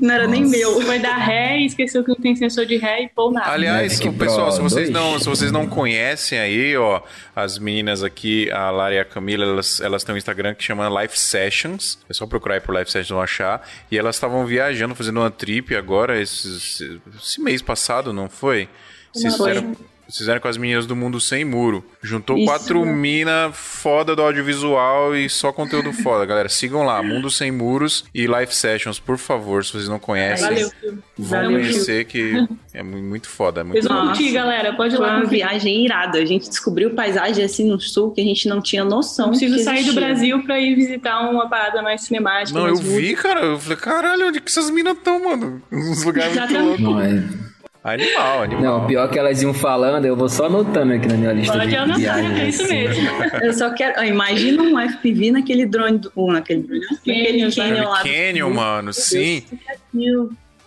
[0.00, 0.40] não era Nossa.
[0.40, 0.80] nem meu.
[0.82, 3.50] Foi dar ré e esqueceu que não tem sensor de ré e pô nada.
[3.50, 7.00] Aliás, é pessoal, se vocês, não, se vocês não conhecem aí, ó,
[7.34, 10.88] as meninas aqui, a Lara e a Camila, elas, elas têm um Instagram que chama
[11.02, 11.98] Life Sessions.
[12.08, 13.66] É só procurar aí por Life Sessions vão achar.
[13.90, 18.68] E elas estavam viajando, fazendo uma trip agora, esse, esse mês passado, não foi?
[19.12, 19.76] Vocês fizeram,
[20.10, 21.84] fizeram com as meninas do Mundo Sem Muro.
[22.02, 22.46] Juntou Isso.
[22.46, 26.48] quatro mina foda do audiovisual e só conteúdo foda, galera.
[26.48, 30.48] Sigam lá, Mundo Sem Muros e Live Sessions, por favor, se vocês não conhecem.
[30.48, 30.70] Valeu,
[31.18, 32.32] Vão Valeu, conhecer que
[32.72, 33.60] é muito foda.
[33.60, 34.74] É muito Vocês vão curtir, galera.
[34.74, 35.08] Pode ir lá.
[35.08, 36.18] Foi uma viagem irada.
[36.18, 39.26] A gente descobriu paisagem assim no sul que a gente não tinha noção.
[39.26, 42.58] Não preciso sair do Brasil pra ir visitar uma parada mais cinemática.
[42.58, 43.40] Não, eu vi, cara.
[43.40, 45.62] Eu falei, caralho, onde que essas minas estão, mano?
[45.70, 47.47] Uns lugares muito loucos.
[47.96, 48.06] Não, é...
[48.14, 48.62] Animal, animal.
[48.62, 51.68] Não, pior que elas iam falando, eu vou só anotando aqui na minha lista Pode
[51.68, 52.38] de anotar, viagens.
[52.38, 53.08] É isso mesmo.
[53.42, 54.04] eu só quero...
[54.04, 58.02] Imagina um FPV naquele drone, do, naquele drone, naquele Canyon lá.
[58.02, 59.44] Canyon, mano, sim.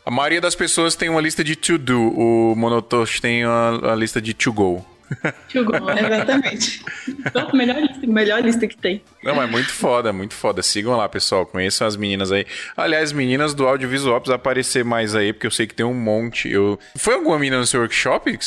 [0.06, 4.20] A maioria das pessoas tem uma lista de to-do, o Monotosh tem a, a lista
[4.20, 4.34] de
[5.52, 5.74] to-go.
[5.92, 6.84] Exatamente.
[7.54, 9.02] melhor, lista, melhor lista que tem.
[9.24, 10.62] Não, mas muito foda, muito foda.
[10.62, 11.46] Sigam lá, pessoal.
[11.46, 12.46] Conheçam as meninas aí.
[12.76, 16.50] Aliás, meninas do audiovisual precisa aparecer mais aí, porque eu sei que tem um monte.
[16.50, 16.80] Eu...
[16.96, 18.38] Foi alguma menina no seu workshop?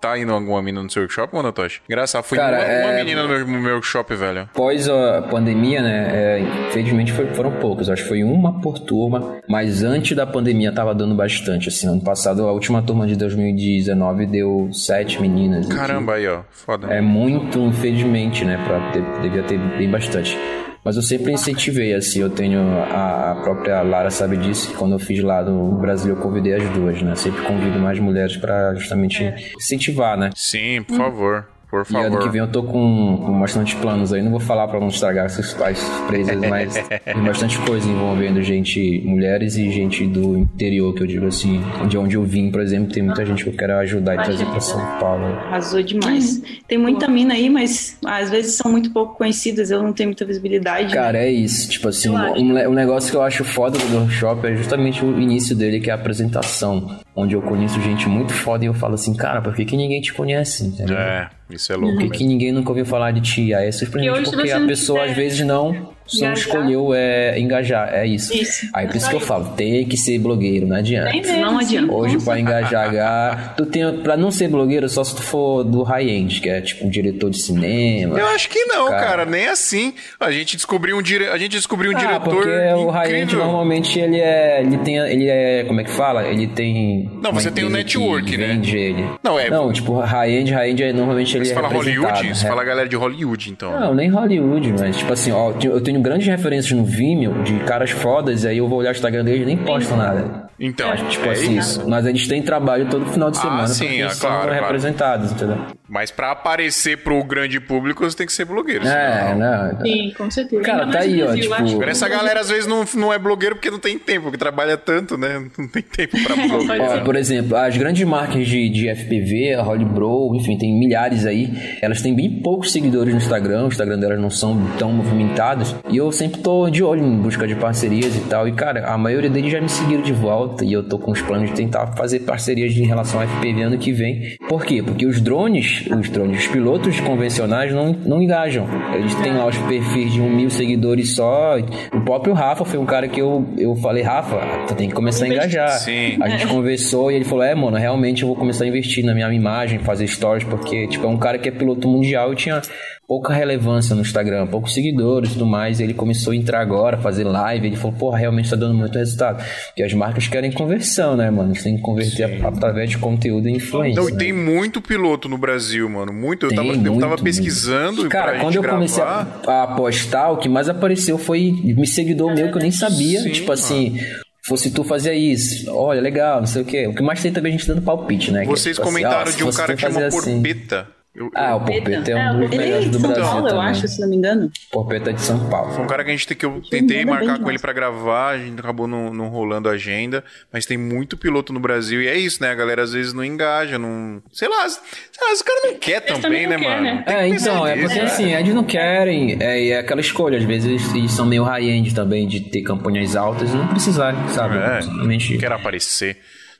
[0.00, 1.80] Tá indo alguma menina no seu workshop, Monotoshi?
[1.88, 2.84] Engraçado, foi Cara, uma, é...
[2.84, 4.42] uma, menina no meu, no meu, workshop, velho.
[4.42, 6.08] Após a pandemia, né?
[6.12, 7.88] É, infelizmente foi, foram poucos.
[7.88, 11.68] Acho que foi uma por turma, mas antes da pandemia tava dando bastante.
[11.68, 15.66] Assim, ano passado, a última turma de 2019 deu sete meninas.
[15.66, 16.07] Caramba!
[16.08, 16.42] Caramba, aí, ó.
[16.50, 16.86] Foda.
[16.88, 18.56] É muito, infelizmente, né?
[18.66, 20.36] Pra ter, devia ter bem bastante.
[20.84, 24.92] Mas eu sempre incentivei, assim, eu tenho a, a, própria Lara sabe disso, que quando
[24.92, 27.14] eu fiz lá no Brasil eu convidei as duas, né?
[27.14, 29.22] Sempre convido mais mulheres para justamente
[29.56, 30.30] incentivar, né?
[30.34, 31.46] Sim, por favor.
[31.70, 32.02] Por favor.
[32.02, 34.22] E ano que vem eu tô com, com bastante planos aí.
[34.22, 39.56] Não vou falar para não estragar essas surpresas, mas tem bastante coisa envolvendo gente, mulheres
[39.56, 43.02] e gente do interior, que eu digo assim, de onde eu vim, por exemplo, tem
[43.02, 45.26] muita gente que eu quero ajudar e trazer para São Paulo.
[45.26, 46.42] Arrasou demais.
[46.66, 50.24] Tem muita mina aí, mas às vezes são muito pouco conhecidas, eu não tenho muita
[50.24, 50.94] visibilidade.
[50.94, 51.26] Cara, né?
[51.26, 51.68] é isso.
[51.68, 55.54] Tipo assim, um, um negócio que eu acho foda do workshop é justamente o início
[55.54, 56.98] dele, que é a apresentação.
[57.14, 60.00] Onde eu conheço gente muito foda e eu falo assim, cara, por que, que ninguém
[60.00, 60.64] te conhece?
[60.64, 60.96] Entendeu?
[60.96, 61.28] É.
[61.50, 61.96] Isso é louco.
[61.96, 63.54] Por que, que ninguém nunca ouviu falar de ti?
[63.54, 66.38] Aí é surpreendente porque a pessoa às vezes não só engajar.
[66.38, 68.34] escolheu é, engajar, é isso.
[68.34, 68.66] isso.
[68.72, 71.12] Aí por isso que eu falo, tem que ser blogueiro, não adianta.
[71.12, 71.92] Mesmo, não adianta.
[71.92, 76.40] Hoje pra engajar, tu tem, pra não ser blogueiro, só se tu for do high-end,
[76.40, 78.18] que é tipo um diretor de cinema.
[78.18, 79.92] Eu acho que não, cara, cara nem assim.
[80.18, 81.28] A gente descobriu um, dire...
[81.28, 82.78] a gente descobriu um ah, diretor porque incrível.
[82.78, 86.26] o high-end normalmente ele é, ele tem, ele é, como é que fala?
[86.26, 87.10] Ele tem...
[87.22, 88.60] Não, você tem o um network, né?
[88.64, 89.04] Ele.
[89.22, 89.50] Não, é...
[89.50, 92.34] Não, tipo, high-end, high-end é normalmente ele você é fala Hollywood?
[92.34, 92.48] Você é.
[92.48, 93.78] fala galera de Hollywood, então.
[93.78, 97.90] Não, nem Hollywood, mas tipo assim, ó, eu tenho grandes referências no Vimeo de caras
[97.90, 100.48] fodas, e aí eu vou olhar o Instagram deles e nem postam nada.
[100.60, 101.88] Então, tipo é assim, isso.
[101.88, 105.32] Mas eles têm trabalho todo final de ah, semana ah, sim, é, são claro, representados,
[105.32, 105.52] claro.
[105.52, 105.78] entendeu?
[105.88, 108.86] Mas pra aparecer pro grande público, você tem que ser blogueiro.
[108.86, 109.72] É, não.
[109.72, 109.80] não.
[109.80, 110.62] Sim, com certeza.
[110.62, 111.32] Cara, tá aí, ó.
[111.32, 111.84] Tipo...
[111.84, 115.16] Essa galera às vezes não, não é blogueiro porque não tem tempo, porque trabalha tanto,
[115.16, 115.48] né?
[115.56, 117.04] Não tem tempo pra blogueiro.
[117.04, 121.78] por exemplo, as grandes marcas de, de FPV, a Holly Bro, enfim, tem milhares aí.
[121.80, 125.74] Elas têm bem poucos seguidores no Instagram, o Instagram delas não são tão movimentados.
[125.90, 128.46] E eu sempre tô de olho em busca de parcerias e tal.
[128.46, 131.22] E, cara, a maioria deles já me seguiram de volta e eu tô com os
[131.22, 134.36] planos de tentar fazer parcerias em relação ao FPV ano que vem.
[134.48, 134.82] Por quê?
[134.82, 138.66] Porque os drones, os drones, os pilotos convencionais não, não engajam.
[138.94, 141.56] Eles têm lá os perfis de um mil seguidores só.
[141.92, 145.24] O próprio Rafa foi um cara que eu, eu falei, Rafa, tu tem que começar
[145.24, 145.70] a engajar.
[145.70, 146.18] Sim.
[146.20, 149.14] A gente conversou e ele falou, é, mano, realmente eu vou começar a investir na
[149.14, 152.60] minha imagem, fazer stories, porque, tipo, é um cara que é piloto mundial e tinha
[153.08, 155.80] pouca relevância no Instagram, poucos seguidores e tudo mais.
[155.80, 157.66] ele começou a entrar agora, fazer live.
[157.66, 159.42] Ele falou, porra, realmente tá dando muito resultado.
[159.74, 161.54] E as marcas querem conversão, né, mano?
[161.54, 162.44] Você tem que converter Sim.
[162.44, 164.02] através de conteúdo e influência.
[164.02, 164.18] Não, e né?
[164.18, 166.12] tem muito piloto no Brasil, mano.
[166.12, 166.44] Muito.
[166.46, 168.02] Eu, tava, muito, eu tava pesquisando.
[168.02, 168.10] Muito.
[168.10, 168.76] Cara, quando eu gravar...
[168.76, 172.70] comecei a, a, postar, o que mais apareceu foi me seguidor meu que eu nem
[172.70, 173.22] sabia.
[173.22, 173.92] Sim, tipo assim.
[173.92, 176.86] Mano fosse tu fazia isso, olha, legal, não sei o quê.
[176.86, 178.46] O que mais tem também a gente dando palpite, né?
[178.46, 180.88] Vocês que, comentaram assim, de um cara que chama assim, Porpeta.
[181.18, 183.54] Eu, ah, o Porpeta é um dos melhores é do Brasil Paulo, também.
[183.54, 184.52] eu acho, se não me engano.
[184.70, 185.72] Porpeta é de São Paulo.
[185.72, 188.30] Foi um cara que a gente tem que eu tentei marcar com ele para gravar,
[188.30, 192.06] a gente acabou não, não rolando a agenda, mas tem muito piloto no Brasil e
[192.06, 192.50] é isso, né?
[192.50, 196.06] A galera às vezes não engaja, não, sei lá, sei lá os caras não querem
[196.06, 196.82] também, também né, quer, mano?
[196.82, 197.04] Né?
[197.06, 201.10] É, então, é porque assim, eles não querem, é, é aquela escolha, às vezes eles
[201.10, 204.56] são meio high-end também de ter campanhas altas e não precisar, sabe?
[204.56, 205.36] É, Simplesmente...
[205.38, 206.18] quer aparecer.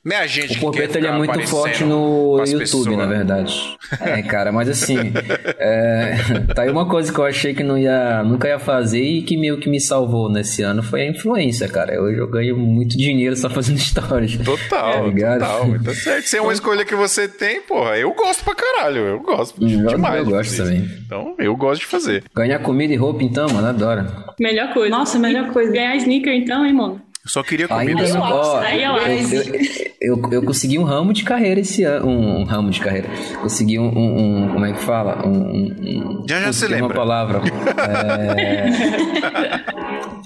[0.09, 2.97] Né, a gente o Porpeta ele é muito forte no YouTube, pessoas.
[2.97, 3.77] na verdade.
[4.01, 4.97] É, cara, mas assim,
[5.59, 6.17] é,
[6.57, 9.37] tá aí uma coisa que eu achei que não ia, nunca ia fazer e que
[9.37, 12.01] meio que me salvou nesse ano foi a influência, cara.
[12.01, 14.39] Hoje eu ganho muito dinheiro só fazendo stories.
[14.39, 15.79] Total, tá total.
[15.85, 16.25] Tá certo.
[16.25, 19.03] Se é uma escolha que você tem, porra, eu gosto pra caralho.
[19.03, 20.21] Eu gosto eu, demais.
[20.21, 20.89] Eu gosto também.
[21.05, 22.25] Então, eu gosto de fazer.
[22.35, 24.07] Ganhar comida e roupa, então, mano, adoro.
[24.41, 24.89] Melhor coisa.
[24.89, 25.71] Nossa, melhor coisa.
[25.71, 27.08] Ganhar sneaker, então, hein, mano?
[27.29, 28.01] Eu só queria comida.
[28.01, 28.97] Ainda não, ó, eu,
[30.01, 32.07] eu, eu, eu, consegui um ramo de carreira esse ano.
[32.07, 33.07] Um, um ramo de carreira.
[33.43, 35.27] Consegui um, um, um, Como é que fala?
[35.27, 36.25] Um.
[36.27, 36.87] já já se lembra.
[36.87, 37.43] uma palavra.
[37.87, 39.69] é...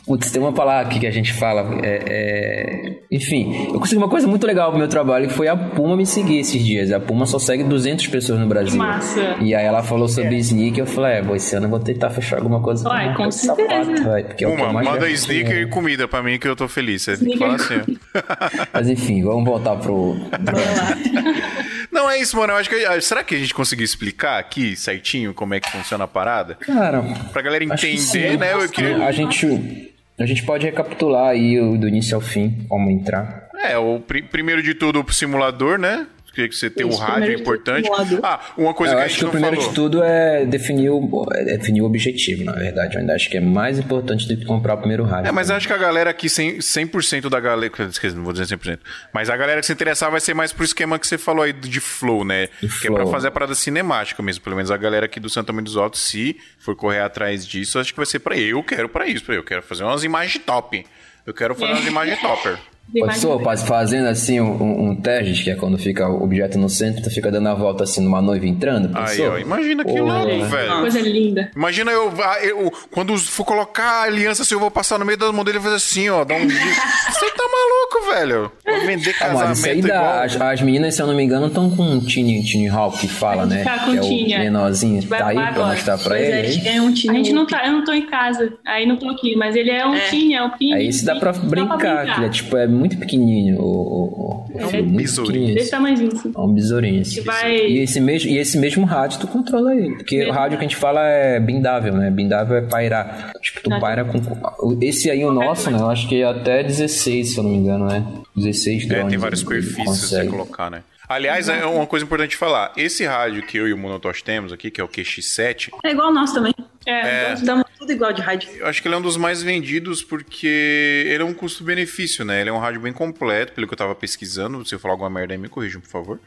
[0.07, 1.81] Putz, tem uma palavra aqui que a gente fala.
[1.83, 2.93] É, é...
[3.11, 6.05] Enfim, eu consegui uma coisa muito legal pro meu trabalho que foi a Puma me
[6.05, 6.93] seguir esses dias.
[6.93, 8.79] A Puma só segue 200 pessoas no Brasil.
[8.79, 9.37] Massa.
[9.41, 10.39] E aí ela falou sobre é.
[10.39, 10.81] sneaker.
[10.81, 12.89] Eu falei, é, esse ano eu vou tentar fechar alguma coisa.
[12.89, 13.85] Uai, com certeza.
[13.85, 16.92] Sapato, véio, porque Puma, é manda sneaker e comida pra mim que eu tô feliz.
[16.99, 17.99] Você tem que falar assim.
[18.73, 20.17] Mas enfim, vamos voltar pro.
[21.91, 22.53] Não é isso, mano.
[22.53, 23.01] Eu acho que.
[23.01, 26.55] Será que a gente conseguiu explicar aqui certinho como é que funciona a parada?
[26.57, 27.03] Cara.
[27.33, 28.55] Pra galera entender, né?
[28.55, 29.05] Eu queria...
[29.05, 29.93] A gente.
[30.19, 33.49] A gente pode recapitular aí do início ao fim, como entrar.
[33.63, 36.07] É, o pr primeiro de tudo, o simulador, né?
[36.33, 37.89] Que você tem o rádio é importante.
[38.23, 39.71] Ah, uma coisa eu que a gente que não o primeiro falou.
[39.71, 42.95] de tudo é definir o, é definir o objetivo, na verdade.
[42.95, 45.29] Eu ainda acho que é mais importante do que comprar o primeiro rádio.
[45.29, 47.73] É, mas acho que a galera aqui, 100%, 100% da galera,
[48.15, 48.79] não vou dizer 100%,
[49.13, 51.53] mas a galera que se interessar vai ser mais pro esquema que você falou aí
[51.53, 52.49] de flow, né?
[52.61, 52.99] De que flow.
[52.99, 54.43] é pra fazer a parada cinemática mesmo.
[54.43, 57.79] Pelo menos a galera aqui do Santa Maria dos Altos, se for correr atrás disso,
[57.79, 60.43] acho que vai ser para eu quero para isso, para eu quero fazer umas imagens
[60.45, 60.85] top.
[61.25, 61.75] Eu quero fazer é.
[61.75, 62.59] umas imagens topper.
[62.93, 67.11] Pessoa fazendo assim um, um, teste, que é quando fica o objeto no centro, tu
[67.11, 68.91] fica dando a volta assim numa noiva entrando.
[68.95, 70.45] Aí, ó, imagina que louco, né?
[70.45, 70.81] velho.
[70.81, 71.51] Coisa linda.
[71.57, 72.13] Imagina eu,
[72.43, 75.59] eu, quando for colocar a aliança, assim, eu vou passar no meio das mãos dele
[75.59, 76.47] e fazer assim, ó, dar um.
[76.47, 78.53] Você tá maluco, velho?
[78.65, 79.43] Vou vender casamento.
[79.43, 81.83] Ah, mas isso aí dá, as, as, meninas, se eu não me engano, estão com
[81.83, 83.65] um Tiny, tiny Hawk que fala, né?
[83.65, 85.03] Tá com que é o menorzinho.
[85.03, 86.69] Vai, tá aí pra mostrar pra pois ele.
[86.69, 87.11] É, é um Tiny.
[87.11, 89.71] A gente não tá, eu não tô em casa, aí não tô aqui, mas ele
[89.71, 90.01] é um é.
[90.09, 90.75] Tiny, é um Pini.
[90.75, 94.97] Aí isso dá pra brincar, que é, tipo, é muito pequenininho o, o, é um
[94.97, 95.55] besourinho.
[95.55, 96.13] Desse tamanhozinho.
[96.35, 97.03] É um besourinho.
[97.25, 97.57] Vai...
[97.57, 99.97] E, esse mesmo, e esse mesmo rádio tu controla ele.
[99.97, 102.11] Porque o rádio que a gente fala é bindável, né?
[102.11, 103.32] Bindável é pairar.
[103.43, 104.79] Tipo, tu paira com.
[104.81, 105.79] Esse aí, o nosso, né?
[105.79, 108.07] Eu acho que é até 16, se eu não me engano, né?
[108.37, 109.07] 16 drones.
[109.07, 110.85] É, tem vários perfis pra você colocar, né?
[111.09, 112.73] Aliás, é uma coisa importante de falar.
[112.77, 115.71] Esse rádio que eu e o Monotosh temos aqui, que é o QX7.
[115.85, 116.55] É igual ao nosso também.
[116.87, 117.35] É, é...
[117.37, 118.49] dá tudo igual de rádio.
[118.57, 122.41] Eu acho que ele é um dos mais vendidos porque ele é um custo-benefício, né?
[122.41, 124.65] Ele é um rádio bem completo, pelo que eu tava pesquisando.
[124.65, 126.21] Se eu falar alguma merda aí, me corrijam, por favor.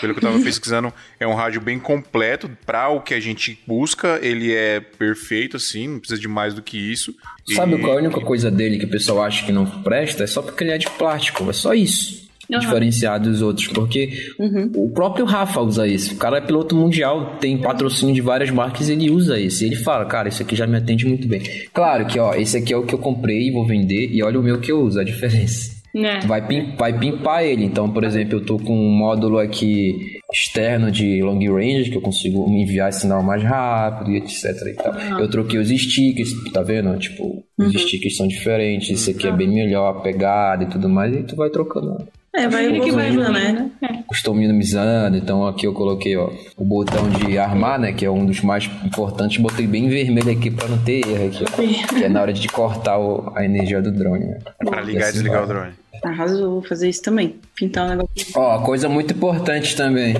[0.00, 2.50] Pelo que eu tava pesquisando, é um rádio bem completo.
[2.64, 6.62] Para o que a gente busca, ele é perfeito, assim, não precisa de mais do
[6.62, 7.14] que isso.
[7.54, 7.78] Sabe e...
[7.78, 10.24] qual é a única coisa dele que o pessoal acha que não presta?
[10.24, 12.58] É só porque ele é de plástico, é só isso uhum.
[12.58, 14.70] diferenciado dos outros, porque uhum.
[14.74, 16.14] o próprio Rafa usa isso.
[16.14, 19.64] O cara é piloto mundial, tem patrocínio de várias marcas, ele usa isso.
[19.64, 21.42] E ele fala, cara, isso aqui já me atende muito bem.
[21.72, 24.38] Claro que, ó, esse aqui é o que eu comprei e vou vender, e olha
[24.38, 25.73] o meu que eu uso, a diferença.
[25.94, 26.20] É.
[26.26, 27.64] Vai, pim, vai pimpar ele.
[27.64, 32.02] Então, por exemplo, eu tô com um módulo aqui externo de long range, que eu
[32.02, 34.92] consigo enviar sinal mais rápido e etc e tal.
[34.92, 35.20] Uhum.
[35.20, 36.98] Eu troquei os stickers, tá vendo?
[36.98, 37.78] Tipo, os uhum.
[37.78, 41.36] stickers são diferentes, esse aqui é bem melhor, a pegada e tudo mais, e tu
[41.36, 42.08] vai trocando.
[42.34, 43.70] É, vai evoluindo, né?
[43.80, 44.04] né?
[44.12, 47.92] Estou minimizando, então aqui eu coloquei ó, o botão de armar, né?
[47.92, 49.40] Que é um dos mais importantes.
[49.40, 52.48] Botei bem vermelho aqui para não ter erro aqui, ó, Que é na hora de
[52.48, 54.38] cortar o, a energia do drone, né?
[54.64, 55.83] Para ligar e desligar o drone.
[56.04, 57.36] Arrasou, vou fazer isso também.
[57.54, 58.32] Pintar um negócio.
[58.34, 60.14] Ó, coisa muito importante também.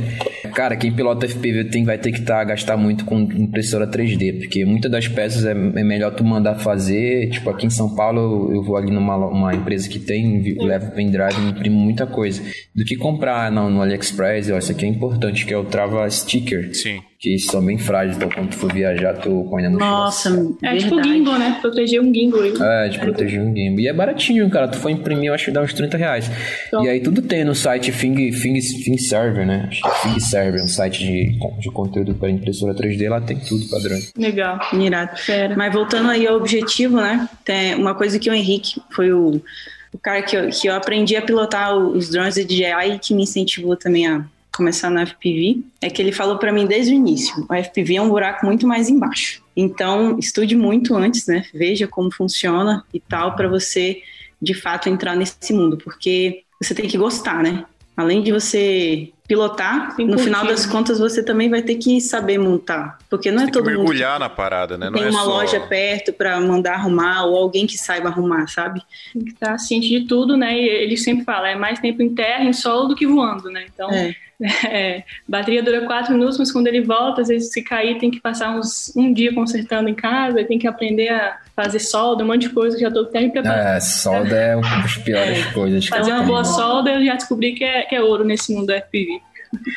[0.55, 4.65] Cara, quem pilota FPV tem, vai ter que tá, gastar muito com impressora 3D, porque
[4.65, 7.29] muitas das peças é, é melhor tu mandar fazer.
[7.31, 11.41] Tipo, aqui em São Paulo eu vou ali numa uma empresa que tem, levo pendrive
[11.41, 12.43] e imprimo muita coisa.
[12.75, 16.09] Do que comprar não, no AliExpress, ó, isso aqui é importante, que é o Trava
[16.09, 16.75] Sticker.
[16.75, 19.91] Sim que são bem frágeis, então quando tu for viajar, tu põe na mochila.
[19.91, 21.57] Nossa, É tipo gimbal, né?
[21.59, 22.43] Proteger um gimbal.
[22.43, 22.53] Aí.
[22.61, 23.81] É, de proteger um gimbal.
[23.81, 24.69] E é baratinho, cara.
[24.69, 26.31] Tu for imprimir, eu acho que dá uns 30 reais.
[26.69, 26.85] Então.
[26.85, 29.69] E aí tudo tem no site Fing, Fing, Fing Server, né?
[29.71, 33.39] Acho que é Fing Server, um site de, de conteúdo para impressora 3D, lá tem
[33.39, 33.99] tudo padrão.
[34.19, 34.61] Legal.
[34.75, 35.17] Mirado.
[35.17, 35.57] Fera.
[35.57, 37.27] Mas voltando aí ao objetivo, né?
[37.43, 39.41] Tem uma coisa que o Henrique foi o,
[39.95, 43.15] o cara que eu, que eu aprendi a pilotar os drones de DJI e que
[43.15, 46.97] me incentivou também a começar no FPV, é que ele falou para mim desde o
[46.97, 49.43] início, o FPV é um buraco muito mais embaixo.
[49.57, 51.45] Então, estude muito antes, né?
[51.53, 54.03] Veja como funciona e tal para você
[54.41, 57.65] de fato entrar nesse mundo, porque você tem que gostar, né?
[57.97, 62.99] Além de você pilotar, no final das contas você também vai ter que saber montar,
[63.09, 64.91] porque não você é todo mundo mergulhar na parada, né?
[64.91, 65.29] Não tem é uma só...
[65.29, 68.83] loja perto para mandar arrumar ou alguém que saiba arrumar, sabe?
[69.13, 70.59] Tem que estar ciente de tudo, né?
[70.59, 73.65] E ele sempre fala, é mais tempo em terra, em solo do que voando, né?
[73.73, 74.15] Então, é.
[74.69, 78.21] É, bateria dura quatro minutos, mas quando ele volta, às vezes se cair tem que
[78.21, 82.43] passar uns um dia consertando em casa, tem que aprender a fazer solda, um monte
[82.43, 83.77] de coisa, já estou até me preparando.
[83.77, 85.87] É, solda é uma das piores é, coisas.
[85.87, 88.73] Fazer uma boa solda, eu já descobri que é, que é ouro nesse mundo do
[88.73, 89.21] FPV.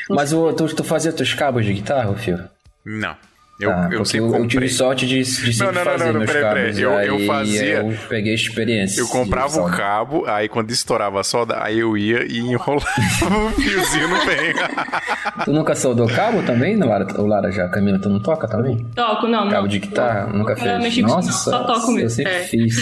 [0.09, 2.39] Mas o, tu, tu fazia teus cabos de guitarra, Fio?
[2.83, 3.15] Não.
[3.59, 6.19] Eu, ah, eu, sempre eu, eu tive sorte de, de não, não, fazer não, não,
[6.19, 6.79] meus peraí, cabos.
[6.79, 7.07] Peraí.
[7.07, 7.77] Eu, eu fazia...
[7.79, 9.01] Eu peguei experiência.
[9.01, 12.85] Eu comprava o cabo, aí quando estourava a solda, aí eu ia e enrolava
[13.47, 14.53] o fiozinho no bem.
[15.43, 17.07] tu nunca soldou cabo também, Lara?
[17.19, 18.77] O Lara já, Camila, tu não toca também?
[18.95, 19.49] Toco, não.
[19.49, 19.67] Cabo não.
[19.67, 20.27] de guitarra?
[20.27, 20.97] Não, nunca fez?
[20.99, 22.01] Nossa, só toco mesmo.
[22.01, 22.43] Eu sempre é.
[22.43, 22.75] fiz.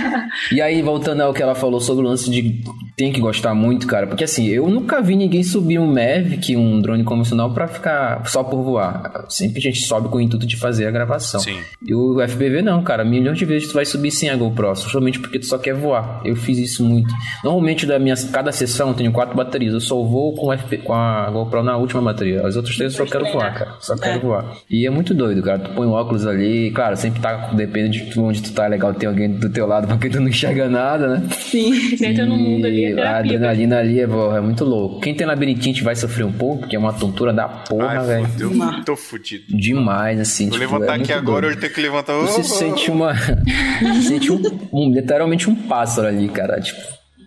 [0.52, 2.62] e aí, voltando ao que ela falou sobre o lance de
[2.96, 6.80] tem que gostar muito, cara, porque assim, eu nunca vi ninguém subir um Mavic, um
[6.80, 9.26] drone convencional, pra ficar só por voar.
[9.28, 11.40] Sempre a gente sobe com o intuito de fazer a gravação.
[11.40, 11.58] Sim.
[11.84, 13.04] E o FPV não, cara.
[13.04, 16.20] Milhões de vezes tu vai subir sem a GoPro, somente porque tu só quer voar.
[16.24, 17.12] Eu fiz isso muito.
[17.42, 19.74] Normalmente, da minha, cada sessão eu tenho quatro baterias.
[19.74, 22.46] Eu só vou com, FP, com a GoPro na última bateria.
[22.46, 23.74] As outras três eu só quero voar, cara.
[23.80, 24.18] Só quero é.
[24.18, 24.56] voar.
[24.68, 25.58] E é muito doido, cara.
[25.58, 28.94] Tu põe o óculos ali, claro, sempre tá, depende de onde tu tá, é legal
[28.94, 31.28] ter alguém do teu lado porque tu não enxerga nada, né?
[31.30, 32.79] Sim, você entra no mundo ali.
[32.84, 35.00] É a adrenalina ali é, é, muito louco.
[35.00, 38.28] Quem tem labirintite vai sofrer um pouco, porque é uma tontura da porra, velho.
[38.84, 39.44] Tô fudido.
[39.48, 40.48] Demais, assim.
[40.48, 41.56] Vou tipo, levantar é aqui agora, doido.
[41.56, 42.14] eu tenho que levantar.
[42.14, 43.14] Você sente uma.
[43.14, 44.40] você sente um,
[44.72, 46.60] um, literalmente um pássaro ali, cara.
[46.60, 46.80] Tipo,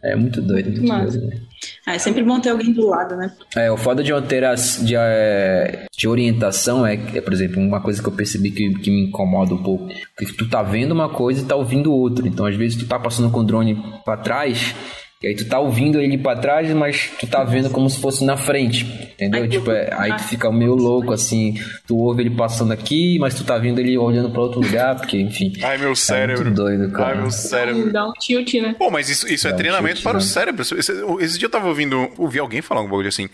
[0.04, 0.82] é muito doido.
[0.82, 1.38] Muito doido né?
[1.86, 3.32] Ah, é sempre bom ter alguém do lado, né?
[3.56, 7.62] É, o foda de eu ter as, de, é, de orientação é, é, por exemplo,
[7.62, 9.88] uma coisa que eu percebi que, que me incomoda um pouco.
[10.16, 12.28] Porque tu tá vendo uma coisa e tá ouvindo outra.
[12.28, 14.76] Então, às vezes, tu tá passando com o drone para trás
[15.24, 18.26] e aí tu tá ouvindo ele para trás, mas tu tá vendo como se fosse
[18.26, 19.44] na frente, entendeu?
[19.44, 21.58] Ai, tipo, é, aí tu fica meio louco, assim,
[21.88, 25.18] tu ouve ele passando aqui, mas tu tá vendo ele olhando para outro lugar, porque,
[25.18, 25.54] enfim.
[25.64, 26.42] Ai, meu cérebro.
[26.42, 27.16] É muito doido, cara.
[27.16, 27.90] Ai, meu cérebro.
[27.94, 28.76] Dá um tilt, né?
[28.78, 30.20] Pô, mas isso, isso é treinamento um para né?
[30.20, 30.62] o cérebro.
[30.62, 33.30] Esse, esse, dia eu tava ouvindo, ouvi alguém falar um bagulho assim,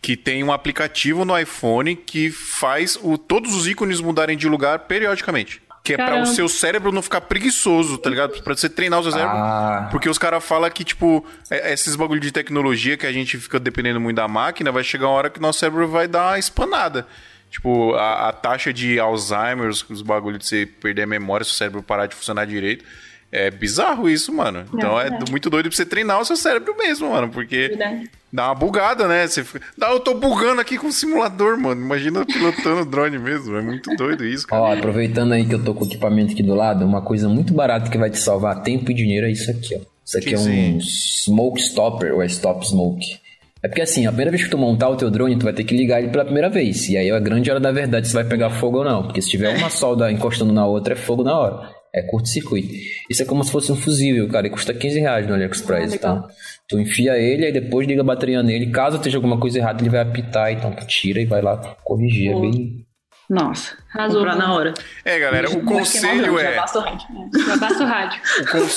[0.00, 4.78] que tem um aplicativo no iPhone que faz o, todos os ícones mudarem de lugar
[4.86, 5.60] periodicamente.
[5.82, 6.22] Que é Caramba.
[6.22, 8.40] pra o seu cérebro não ficar preguiçoso, tá ligado?
[8.42, 9.36] Pra você treinar o seu cérebro.
[9.36, 9.88] Ah.
[9.90, 13.58] Porque os caras falam que, tipo, é, esses bagulho de tecnologia que a gente fica
[13.58, 17.06] dependendo muito da máquina, vai chegar uma hora que nosso cérebro vai dar uma espanada.
[17.50, 21.54] Tipo, a, a taxa de Alzheimer, os bagulhos de você perder a memória, se o
[21.54, 22.84] cérebro parar de funcionar direito.
[23.32, 24.66] É bizarro isso, mano.
[24.74, 27.30] Então é, é muito doido pra você treinar o seu cérebro mesmo, mano.
[27.30, 28.10] Porque verdade.
[28.30, 29.26] dá uma bugada, né?
[29.26, 29.64] Você fica...
[29.76, 31.80] Dá, eu tô bugando aqui com o simulador, mano.
[31.80, 33.56] Imagina pilotando drone mesmo.
[33.56, 34.62] É muito doido isso, cara.
[34.62, 37.54] Ó, aproveitando aí que eu tô com o equipamento aqui do lado, uma coisa muito
[37.54, 39.80] barata que vai te salvar tempo e dinheiro é isso aqui, ó.
[40.04, 43.18] Isso aqui que é um smoke stopper, ou é stop smoke.
[43.62, 45.62] É porque assim, a primeira vez que tu montar o teu drone, tu vai ter
[45.62, 46.88] que ligar ele pela primeira vez.
[46.88, 49.04] E aí é a grande hora da verdade se vai pegar fogo ou não.
[49.04, 51.81] Porque se tiver uma solda encostando na outra, é fogo na hora.
[51.94, 52.72] É curto-circuito.
[53.10, 55.98] Isso é como se fosse um fusível, cara, e custa 15 reais no AliExpress, ah,
[55.98, 56.28] tá?
[56.66, 58.70] Tu enfia ele, aí depois liga a bateria nele.
[58.70, 62.32] Caso esteja alguma coisa errada, ele vai apitar, então tu tira e vai lá corrigir.
[62.32, 62.86] É bem.
[63.32, 64.74] Nossa, arrasou na hora.
[65.02, 66.54] É, galera, o conselho é.
[66.54, 67.08] Já basta o rádio.
[67.46, 68.20] Já basta o rádio.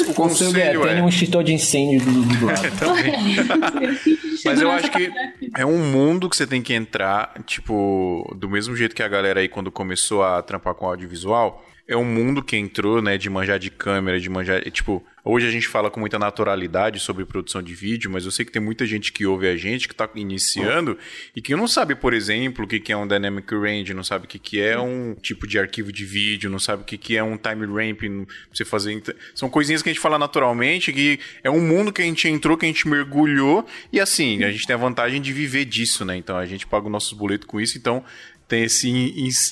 [0.07, 0.93] O, conselho é.
[0.93, 2.61] Tem um extintor de incêndio do, lado.
[4.45, 5.11] Mas eu acho que
[5.57, 9.41] é um mundo que você tem que entrar, tipo, do mesmo jeito que a galera
[9.41, 13.59] aí quando começou a trampar com audiovisual é um mundo que entrou, né, de manjar
[13.59, 17.73] de câmera, de manjar, tipo, hoje a gente fala com muita naturalidade sobre produção de
[17.73, 20.97] vídeo, mas eu sei que tem muita gente que ouve a gente, que está iniciando
[21.35, 24.27] e que não sabe, por exemplo, o que é um dynamic range, não sabe o
[24.27, 27.65] que é um tipo de arquivo de vídeo, não sabe o que é um time
[27.65, 29.01] ramp, você fazer,
[29.33, 32.55] são coisinhas que a gente fala naturalmente, que é um mundo que a gente entrou,
[32.55, 36.15] que a gente mergulhou e assim, a gente tem a vantagem de viver disso, né?
[36.15, 38.03] Então a gente paga o nosso boleto com isso, então
[38.47, 38.89] tem esse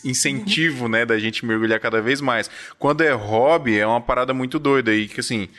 [0.05, 2.49] incentivo, né, da gente mergulhar cada vez mais.
[2.77, 5.49] Quando é hobby, é uma parada muito doida aí, que assim,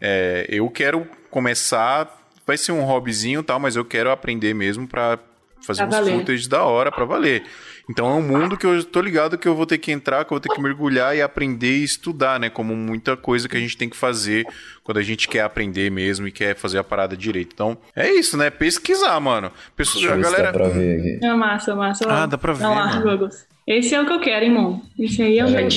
[0.00, 2.08] é, eu quero começar,
[2.46, 5.18] vai ser um hobbyzinho tal, mas eu quero aprender mesmo para
[5.64, 6.18] fazer pra uns valer.
[6.18, 7.44] footage da hora para valer.
[7.88, 10.32] Então é um mundo que eu tô ligado que eu vou ter que entrar, que
[10.32, 12.48] eu vou ter que mergulhar e aprender e estudar, né?
[12.48, 14.46] Como muita coisa que a gente tem que fazer
[14.82, 17.50] quando a gente quer aprender mesmo e quer fazer a parada direito.
[17.52, 18.50] Então, é isso, né?
[18.50, 19.50] Pesquisar, mano.
[19.76, 20.44] Pessoa, a galera.
[20.44, 21.26] Dá pra ver aqui.
[21.26, 22.04] É massa, massa.
[22.08, 22.64] Ah, dá pra ver.
[22.64, 23.28] Mano.
[23.66, 24.82] Esse é o que eu quero, irmão.
[24.98, 25.68] Esse aí é o é, meu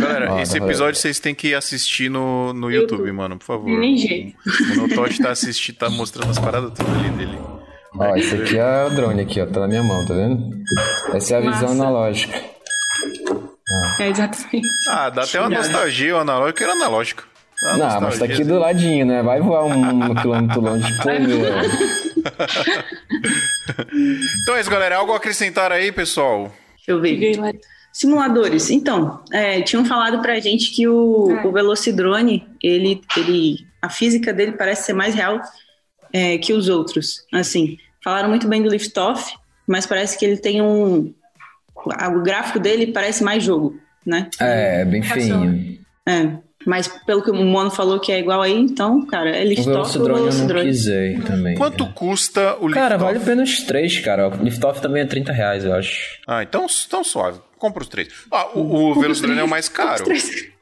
[0.00, 3.78] Galera, esse episódio vocês têm que assistir no, no YouTube, YouTube, mano, por favor.
[3.78, 4.36] Nem jeito.
[4.72, 7.53] O Notoshi tá assistindo, tá mostrando as paradas tudo ali dele.
[7.98, 9.46] Ó, esse aqui é o drone aqui, ó.
[9.46, 10.50] Tá na minha mão, tá vendo?
[11.12, 11.66] Essa é a Massa.
[11.66, 12.40] visão analógica.
[13.70, 13.96] Ah.
[14.00, 14.66] É, exatamente.
[14.88, 17.24] Ah, dá até uma nostalgia, o analógico era analógico.
[17.62, 19.22] Não, mas tá aqui do ladinho, né?
[19.22, 20.98] Vai voar um, um quilômetro longe de
[24.42, 24.96] Então é isso, galera.
[24.96, 26.52] Algo a acrescentar aí, pessoal?
[26.76, 27.38] Deixa eu ver.
[27.92, 28.70] Simuladores.
[28.70, 31.46] Então, é, tinham falado pra gente que o, é.
[31.46, 35.40] o Velocidrone, ele, ele, a física dele parece ser mais real
[36.14, 37.26] é, que os outros.
[37.32, 39.34] Assim, falaram muito bem do Liftoff,
[39.66, 41.12] mas parece que ele tem um...
[41.74, 44.30] O gráfico dele parece mais jogo, né?
[44.40, 45.78] É, é bem feinho.
[46.06, 46.38] É.
[46.64, 50.04] Mas pelo que o Mono falou que é igual aí, então, cara, é Liftoff ou
[50.04, 50.70] Velocidrone?
[51.14, 51.56] Eu também.
[51.56, 52.74] Quanto custa o Liftoff?
[52.74, 54.28] Cara, vale a pena os três, cara.
[54.28, 56.20] O Liftoff também é 30 reais, eu acho.
[56.26, 57.40] Ah, então, então suave.
[57.58, 58.08] Compra os três.
[58.30, 60.04] Ah, o, o Velocidrone é o mais caro.
[60.06, 60.53] O é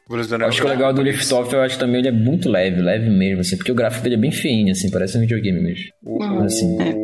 [0.47, 3.41] acho que o legal do Liftoff, eu acho também ele é muito leve, leve mesmo,
[3.41, 5.85] assim, porque o gráfico dele é bem feinho, assim, parece um videogame mesmo.
[6.03, 6.43] Uhum.
[6.43, 6.95] Assim, é.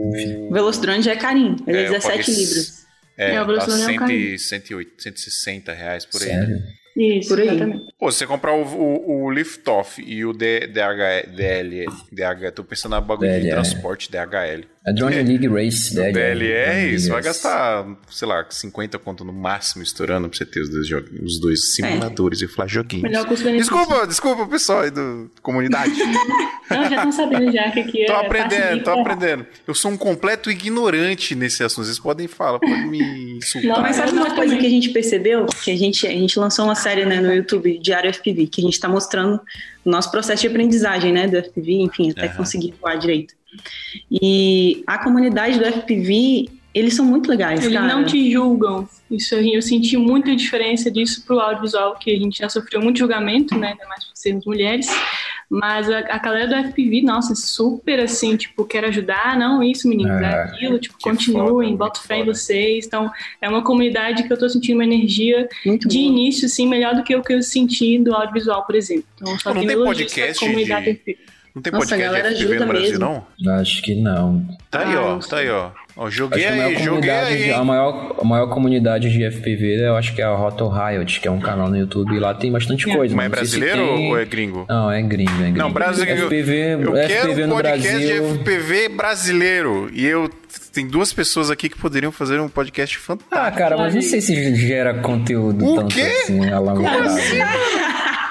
[0.48, 2.86] O Velocidrone já é carinho, ele é, é 17 libras.
[3.16, 6.28] É, é, o Velocidrone tá é um 160 reais por aí.
[6.28, 6.58] Sério?
[6.96, 7.48] Isso, por aí.
[7.48, 7.84] Exatamente.
[7.98, 13.00] Pô, você comprar o, o, o Liftoff e o DHL, DL, DH, tô pensando na
[13.00, 14.64] bagulho DL, de transporte DHL.
[14.88, 15.22] A Drone é.
[15.22, 16.12] League Race DL.
[16.12, 20.60] DL é isso, vai gastar, sei lá, 50 conto no máximo estourando pra você ter
[20.62, 20.90] os dois,
[21.22, 22.46] os dois simuladores é.
[22.46, 23.02] e falar joguinhos.
[23.02, 25.92] Melhor Desculpa, desculpa, pessoal aí do comunidade.
[26.70, 29.46] Não, já estão sabendo já que aqui é Tô aprendendo, tô aprendendo.
[29.66, 31.86] Eu sou um completo ignorante nesse assunto.
[31.86, 33.70] Vocês podem falar, podem me insultar.
[33.70, 35.46] Não, mas sabe uma coisa que a gente percebeu?
[35.46, 38.64] Que a gente, a gente lançou uma série né, no YouTube, Diário FPV, que a
[38.64, 39.40] gente está mostrando
[39.82, 42.36] o nosso processo de aprendizagem, né, do FPV, enfim, até uhum.
[42.36, 43.37] conseguir voar direito.
[44.10, 47.94] E a comunidade do FPV, eles são muito legais, Eles cara.
[47.94, 48.88] não te julgam.
[49.10, 53.56] Isso eu senti muita diferença disso pro audiovisual, que a gente já sofreu muito julgamento,
[53.56, 54.86] né, ainda mais por sermos mulheres.
[55.50, 60.20] Mas a, a galera do FPV, nossa, super assim, tipo, quero ajudar, não isso, meninos,
[60.20, 62.86] é, é aquilo, tipo, continuem, foda, boto fé em vocês.
[62.86, 66.08] Então, é uma comunidade que eu tô sentindo uma energia muito de boa.
[66.10, 69.06] início, assim, melhor do que o que eu senti do audiovisual, por exemplo.
[69.14, 71.18] Então, só não tem podcast comunidade de...
[71.54, 73.26] Não tem Nossa, podcast de FPV no Brasil, mesmo.
[73.40, 73.54] não?
[73.54, 74.46] Acho que não.
[74.70, 75.70] Tá aí, ó, tá aí, ó.
[75.96, 77.50] Ó, joguei aí, joguei aí.
[77.50, 81.26] A maior, a maior comunidade de FPV, eu acho que é a Roto Riot, que
[81.26, 82.94] é um canal no YouTube, e lá tem bastante é.
[82.94, 83.16] coisa.
[83.16, 84.08] Mas é brasileiro tem...
[84.08, 84.64] ou é gringo?
[84.68, 85.58] Não, é gringo, é gringo.
[85.58, 86.26] Não, brasileiro.
[86.26, 88.32] FPV, eu FPV quero um no podcast Brasil...
[88.32, 89.90] de FPV brasileiro.
[89.92, 90.30] E eu
[90.72, 93.36] tem duas pessoas aqui que poderiam fazer um podcast fantástico.
[93.36, 96.02] Ah, cara, mas não sei se gera conteúdo o tanto quê?
[96.02, 97.38] assim, Como assim?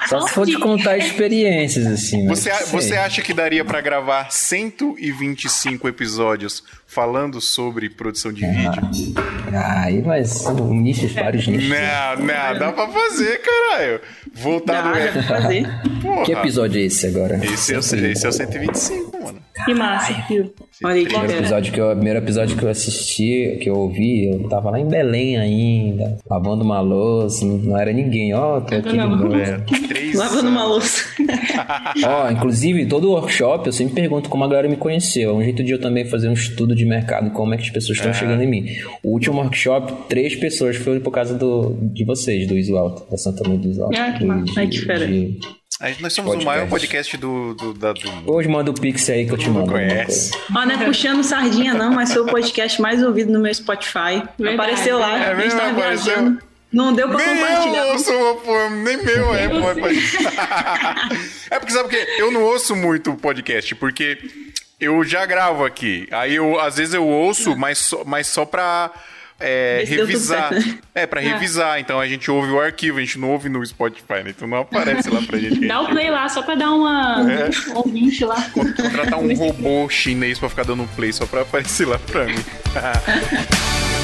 [0.08, 2.22] Só se for de contar experiências, assim.
[2.22, 2.28] Né?
[2.28, 9.14] Você, você acha que daria para gravar 125 episódios falando sobre produção de ah, vídeo?
[9.52, 11.68] Aí, mas são nichos, vários nichos.
[11.68, 14.00] Não, não, dá pra fazer, caralho.
[14.32, 14.94] Voltar no.
[14.94, 15.66] Dá pra fazer.
[16.00, 16.24] Porra.
[16.24, 17.38] Que episódio é esse agora?
[17.44, 19.38] Esse é, o, esse é o 125, mano.
[19.64, 20.52] Que massa, viu?
[20.84, 24.48] Olha aí, primeiro episódio que eu, primeiro episódio que eu assisti, que eu ouvi, eu
[24.48, 28.96] tava lá em Belém ainda, lavando uma louça, não era ninguém, ó, oh, tô aqui
[28.96, 29.36] não, de novo.
[29.36, 29.58] É,
[30.14, 31.04] lavando uma louça.
[32.04, 35.30] ó, inclusive, todo workshop eu sempre pergunto como a galera me conheceu.
[35.30, 37.70] É um jeito de eu também fazer um estudo de mercado, como é que as
[37.70, 38.14] pessoas estão é.
[38.14, 38.66] chegando em mim.
[39.02, 43.16] O último workshop, três pessoas foram por causa do, de vocês, do Iso Alto, da
[43.16, 43.98] Santa Maria do Iso Alto.
[43.98, 44.52] Ah, que massa.
[44.56, 45.06] Ai, que fera.
[45.06, 45.38] De,
[46.00, 46.42] nós somos podcast.
[46.42, 48.32] o maior podcast do, do, da, do mundo.
[48.32, 49.70] Hoje manda o Pix aí que eu te mando.
[49.70, 50.32] Conhece.
[50.50, 54.22] Ó, não é puxando sardinha, não, mas foi o podcast mais ouvido no meu Spotify.
[54.36, 54.54] Verdade.
[54.54, 56.47] Apareceu lá, é a gente tava viajando.
[56.72, 57.86] Não deu pra nem compartilhar.
[57.86, 58.12] Eu ouço,
[58.82, 59.44] nem meu é,
[61.50, 61.96] é porque sabe o que?
[62.18, 64.18] Eu não ouço muito podcast, porque
[64.78, 66.06] eu já gravo aqui.
[66.10, 68.92] Aí eu, às vezes eu ouço, mas só, mas só pra
[69.40, 70.50] é, revisar.
[70.94, 71.28] É, pra é.
[71.28, 71.80] revisar.
[71.80, 74.30] Então a gente ouve o arquivo, a gente não ouve no Spotify, né?
[74.30, 75.66] Então não aparece lá pra gente.
[75.66, 77.70] Dá o play lá, só pra dar uma, é.
[77.70, 78.50] um ouvinte lá.
[78.50, 82.34] Contratar um robô chinês pra ficar dando play só pra aparecer lá pra mim.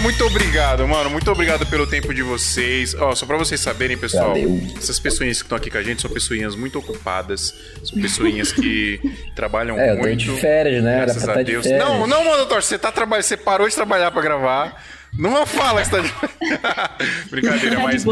[0.00, 1.10] Galera, muito obrigado, mano.
[1.10, 2.94] Muito obrigado pelo tempo de vocês.
[2.94, 4.60] Ó, só pra vocês saberem, pessoal, Valeu.
[4.76, 7.54] essas pessoinhas que estão aqui com a gente são pessoinhas muito ocupadas.
[7.84, 9.00] São pessoinhas que
[9.36, 10.24] trabalham é, muito.
[10.24, 11.02] Eu tô de férias, né?
[11.02, 11.64] Graças a tá Deus.
[11.64, 14.82] De não, não, mano, doutor, você tá trabalhando, você parou de trabalhar pra gravar.
[15.18, 16.30] Não fala que você tá de...
[17.30, 18.04] Brincadeira, tá mas,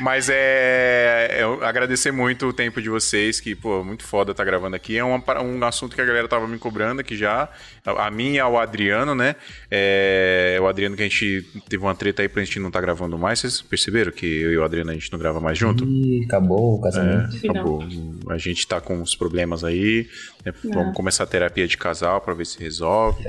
[0.00, 4.76] mas é, é, agradecer muito o tempo de vocês, que, pô, muito foda tá gravando
[4.76, 4.96] aqui.
[4.96, 7.48] É um, um assunto que a galera tava me cobrando aqui já.
[7.84, 9.36] A mim e ao Adriano, né?
[9.70, 13.18] É, o Adriano que a gente teve uma treta aí pra gente não tá gravando
[13.18, 13.40] mais.
[13.40, 15.84] Vocês perceberam que eu e o Adriano a gente não grava mais junto?
[15.84, 17.36] Ih, acabou o casamento.
[17.44, 17.82] É, acabou.
[18.28, 20.06] A gente tá com uns problemas aí.
[20.44, 20.52] Né?
[20.72, 23.24] Vamos começar a terapia de casal pra ver se resolve.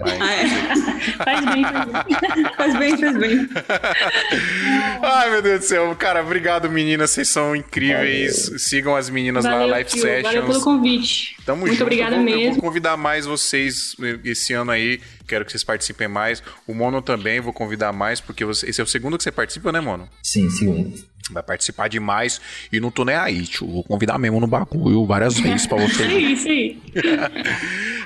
[0.00, 0.14] Mas...
[0.24, 0.46] Ah, é.
[1.16, 2.44] faz bem, faz bem.
[2.56, 3.48] faz bem, faz bem.
[5.02, 5.94] Ai, meu Deus do céu.
[5.96, 7.10] Cara, obrigado, meninas.
[7.10, 8.44] Vocês são incríveis.
[8.46, 8.58] Valeu.
[8.58, 10.22] Sigam as meninas Valeu, lá, Live Sessions.
[10.22, 11.36] Valeu pelo convite.
[11.44, 11.82] Tamo Muito junto.
[11.82, 12.42] obrigada eu vou, mesmo.
[12.42, 15.00] Eu vou convidar mais vocês esse ano aí.
[15.26, 16.42] Quero que vocês participem mais.
[16.66, 19.72] O Mono também, vou convidar mais, porque você, esse é o segundo que você participa,
[19.72, 20.08] né, Mono?
[20.22, 21.13] Sim, segundo.
[21.30, 22.38] Vai participar demais
[22.70, 23.66] e não tô nem aí, tio.
[23.66, 26.04] Vou convidar mesmo no bagulho várias vezes pra você.
[26.06, 26.82] sim, sim.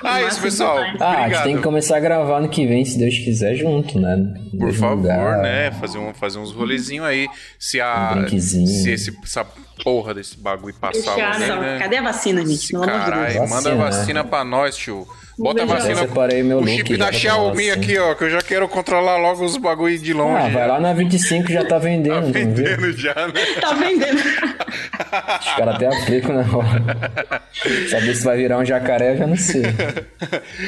[0.01, 0.77] ah, isso, pessoal.
[0.99, 3.99] Ah, a gente tem que começar a gravar no que vem, se Deus quiser, junto,
[3.99, 4.33] né?
[4.57, 5.41] Por favor, lugar.
[5.41, 5.69] né?
[5.71, 7.27] Fazer, um, fazer uns rolezinhos aí.
[7.57, 8.25] Se a.
[8.31, 9.45] Um se esse, essa
[9.83, 11.15] porra desse bagulho passar.
[11.15, 11.79] Deixar, né?
[11.79, 12.69] Cadê a vacina, gente?
[12.69, 13.49] Pelo amor de Deus.
[13.49, 14.29] Manda a vacina né?
[14.29, 15.07] pra nós, tio.
[15.39, 15.93] Bota a vacina.
[15.93, 19.45] Eu separei meu o chip da Xiaomi aqui, ó, que eu já quero controlar logo
[19.45, 20.47] os bagulho de longe.
[20.47, 22.25] Ah, vai lá na 25 já tá vendendo.
[22.25, 23.33] Tá vendendo já, né?
[23.59, 24.19] Tá vendendo.
[24.19, 27.41] Os caras até aplicam na hora.
[27.89, 29.63] Saber se vai virar um jacaré, eu já não sei.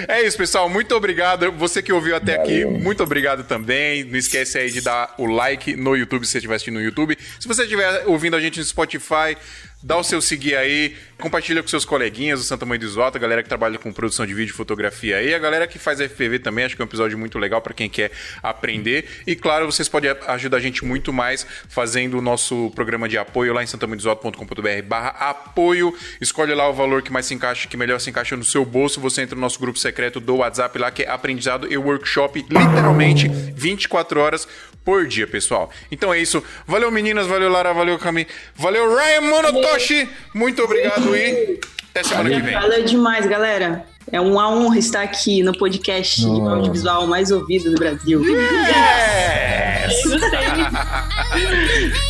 [0.07, 0.69] É isso, pessoal.
[0.69, 1.51] Muito obrigado.
[1.53, 2.69] Você que ouviu até Valeu.
[2.69, 4.03] aqui, muito obrigado também.
[4.05, 7.17] Não esquece aí de dar o like no YouTube, se você estiver assistindo no YouTube.
[7.39, 9.37] Se você estiver ouvindo a gente no Spotify,
[9.83, 13.21] dá o seu seguir aí, compartilha com seus coleguinhas do Santa Mãe do Isota, a
[13.21, 16.39] galera que trabalha com produção de vídeo e fotografia aí, a galera que faz FPV
[16.39, 18.11] também, acho que é um episódio muito legal para quem quer
[18.41, 19.05] aprender.
[19.25, 23.53] E claro, vocês podem ajudar a gente muito mais fazendo o nosso programa de apoio
[23.53, 25.95] lá em santamãedosota.com.br barra apoio.
[26.19, 28.99] Escolhe lá o valor que mais se encaixa, que melhor se encaixa no seu bolso.
[29.01, 33.27] Você entra no nosso grupo secreto do WhatsApp lá, que é aprendizado e workshop, literalmente
[33.27, 34.47] 24 horas
[34.83, 35.69] por dia, pessoal.
[35.91, 36.43] Então é isso.
[36.67, 37.27] Valeu, meninas.
[37.27, 37.73] Valeu, Lara.
[37.73, 38.27] Valeu, Cami.
[38.55, 40.09] Valeu, Ryan Monotoshi.
[40.33, 41.59] Muito obrigado e
[41.91, 42.53] até semana que vem.
[42.53, 43.85] Valeu demais, galera.
[44.11, 46.49] É uma honra estar aqui no podcast oh.
[46.49, 48.21] audiovisual mais ouvido do Brasil.
[48.23, 50.03] Yes!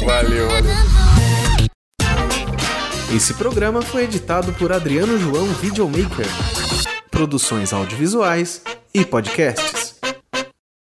[0.06, 0.72] valeu, valeu.
[3.14, 6.26] Esse programa foi editado por Adriano João Videomaker.
[7.10, 8.62] Produções audiovisuais
[8.94, 9.81] e podcasts.